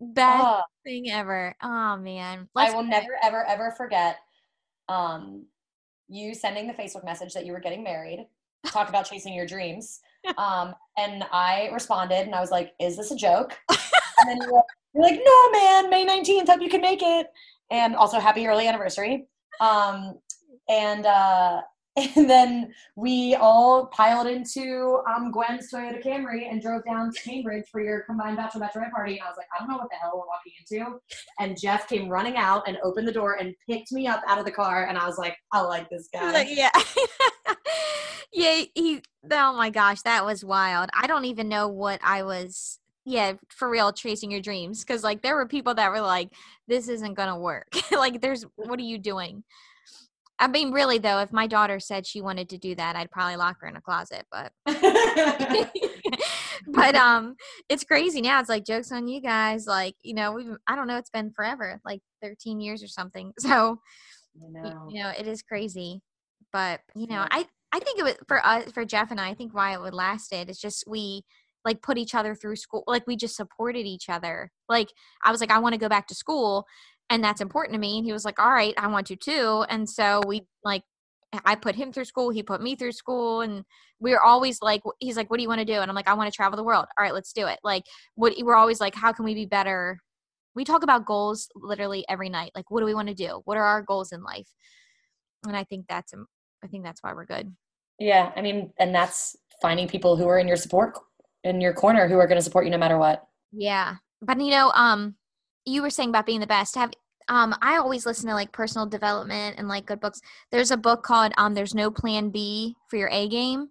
[0.00, 1.54] Best uh, thing ever.
[1.62, 2.48] Oh man.
[2.54, 4.16] Let's I will never ever ever forget
[4.88, 5.46] um
[6.08, 8.26] you sending the Facebook message that you were getting married.
[8.66, 10.00] Talk about chasing your dreams.
[10.38, 14.52] Um and I responded and I was like, "Is this a joke?" and then you
[14.52, 14.62] were,
[14.94, 17.26] you're like, "No, man, May 19th, hope you can make it."
[17.72, 19.26] And also happy early anniversary.
[19.58, 20.20] Um
[20.68, 21.62] and uh
[22.16, 27.66] and then we all piled into um, Gwen's Toyota Camry and drove down to Cambridge
[27.70, 29.12] for your combined bachelor bachelorette party.
[29.18, 31.00] And I was like, I don't know what the hell we're walking into.
[31.38, 34.46] And Jeff came running out and opened the door and picked me up out of
[34.46, 34.86] the car.
[34.86, 36.32] And I was like, I like this guy.
[36.32, 36.70] Like, yeah.
[38.32, 38.64] yeah.
[38.74, 40.88] He, oh my gosh, that was wild.
[40.98, 45.22] I don't even know what I was yeah for real chasing your dreams because like
[45.22, 46.28] there were people that were like
[46.68, 49.42] this isn't gonna work like there's what are you doing
[50.42, 53.36] I mean, really though, if my daughter said she wanted to do that, I'd probably
[53.36, 54.26] lock her in a closet.
[54.28, 54.50] But,
[56.66, 57.36] but um,
[57.68, 58.40] it's crazy now.
[58.40, 59.68] It's like jokes on you guys.
[59.68, 60.96] Like you know, we I don't know.
[60.96, 63.32] It's been forever, like 13 years or something.
[63.38, 63.78] So
[64.50, 64.88] know.
[64.90, 66.02] you know, it is crazy.
[66.52, 69.28] But you know, I I think it was for us for Jeff and I.
[69.28, 71.22] I think why it would lasted is just we
[71.64, 72.82] like put each other through school.
[72.88, 74.50] Like we just supported each other.
[74.68, 74.88] Like
[75.24, 76.66] I was like, I want to go back to school,
[77.10, 77.98] and that's important to me.
[77.98, 79.64] And he was like, All right, I want to too.
[79.68, 80.82] And so we like
[81.44, 83.64] I put him through school, he put me through school, and
[84.00, 86.08] we are always like, he's like, "What do you want to do?" And I'm like,
[86.08, 87.58] "I want to travel the world." All right, let's do it.
[87.64, 87.84] Like,
[88.16, 89.98] what we're always like, "How can we be better?"
[90.54, 92.52] We talk about goals literally every night.
[92.54, 93.40] Like, what do we want to do?
[93.46, 94.48] What are our goals in life?
[95.46, 96.12] And I think that's
[96.62, 97.54] I think that's why we're good.
[97.98, 100.98] Yeah, I mean, and that's finding people who are in your support
[101.44, 103.26] in your corner who are going to support you no matter what.
[103.52, 105.16] Yeah, but you know, um,
[105.64, 106.74] you were saying about being the best.
[106.76, 106.92] Have
[107.28, 110.20] um I always listen to like personal development and like good books.
[110.50, 113.68] There's a book called um There's No Plan B for Your A Game.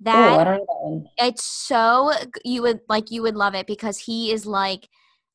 [0.00, 1.10] That, Ooh, I don't know.
[1.18, 2.12] It's so
[2.44, 4.88] you would like you would love it because he is like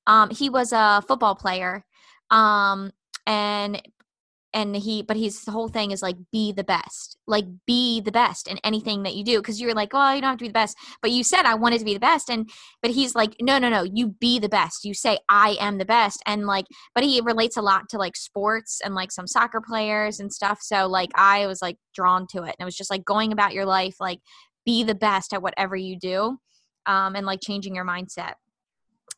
[0.08, 1.86] um he was a football player
[2.30, 2.92] um
[3.26, 3.82] and
[4.54, 8.48] and he but his whole thing is like be the best like be the best
[8.48, 10.54] in anything that you do because you're like well you don't have to be the
[10.54, 12.50] best but you said i wanted to be the best and
[12.82, 15.86] but he's like no no no you be the best you say i am the
[15.86, 19.62] best and like but he relates a lot to like sports and like some soccer
[19.62, 22.92] players and stuff so like i was like drawn to it and it was just
[22.92, 24.20] like going about your life like
[24.66, 26.38] be the best at whatever you do
[26.86, 28.34] um and like changing your mindset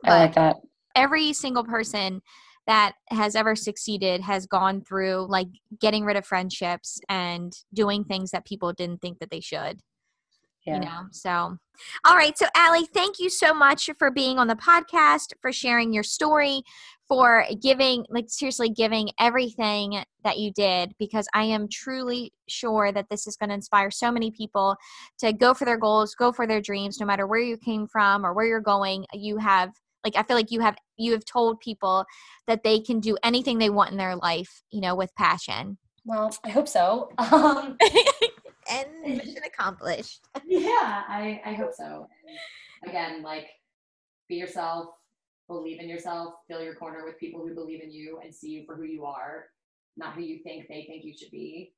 [0.04, 0.58] but i like that.
[0.96, 2.22] every single person
[2.68, 5.48] that has ever succeeded has gone through like
[5.80, 9.80] getting rid of friendships and doing things that people didn't think that they should.
[10.66, 10.76] Yeah.
[10.76, 11.58] You know, so
[12.06, 12.38] all right.
[12.38, 16.62] So, Alli, thank you so much for being on the podcast, for sharing your story,
[17.08, 23.08] for giving, like, seriously, giving everything that you did, because I am truly sure that
[23.10, 24.76] this is going to inspire so many people
[25.20, 28.26] to go for their goals, go for their dreams, no matter where you came from
[28.26, 29.06] or where you're going.
[29.14, 29.72] You have
[30.04, 32.06] like i feel like you have you have told people
[32.48, 35.78] that they can do anything they want in their life you know with passion.
[36.06, 37.12] Well i hope so.
[37.20, 37.78] Um,
[38.72, 40.22] and mission accomplished.
[40.46, 42.08] Yeah i i hope so.
[42.84, 43.48] And again like
[44.30, 44.88] be yourself
[45.48, 48.66] believe in yourself fill your corner with people who believe in you and see you
[48.66, 49.46] for who you are
[49.98, 51.74] not who you think they think you should be.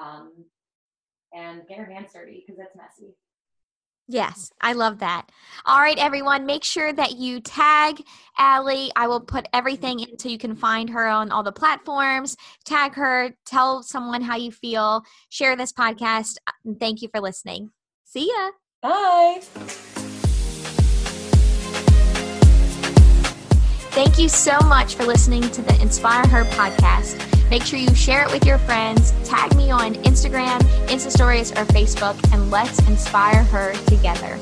[0.00, 0.32] Um
[1.32, 3.14] and get your hands dirty because it's messy
[4.12, 5.30] Yes, I love that.
[5.64, 8.02] All right, everyone, make sure that you tag
[8.36, 8.90] Alli.
[8.96, 12.36] I will put everything in so you can find her on all the platforms.
[12.64, 16.38] Tag her, tell someone how you feel, share this podcast.
[16.64, 17.70] And thank you for listening.
[18.04, 18.50] See ya.
[18.82, 19.42] Bye.
[23.90, 27.18] Thank you so much for listening to the Inspire Her podcast.
[27.50, 31.64] Make sure you share it with your friends, tag me on Instagram, Insta Stories, or
[31.66, 34.38] Facebook, and let's inspire her together.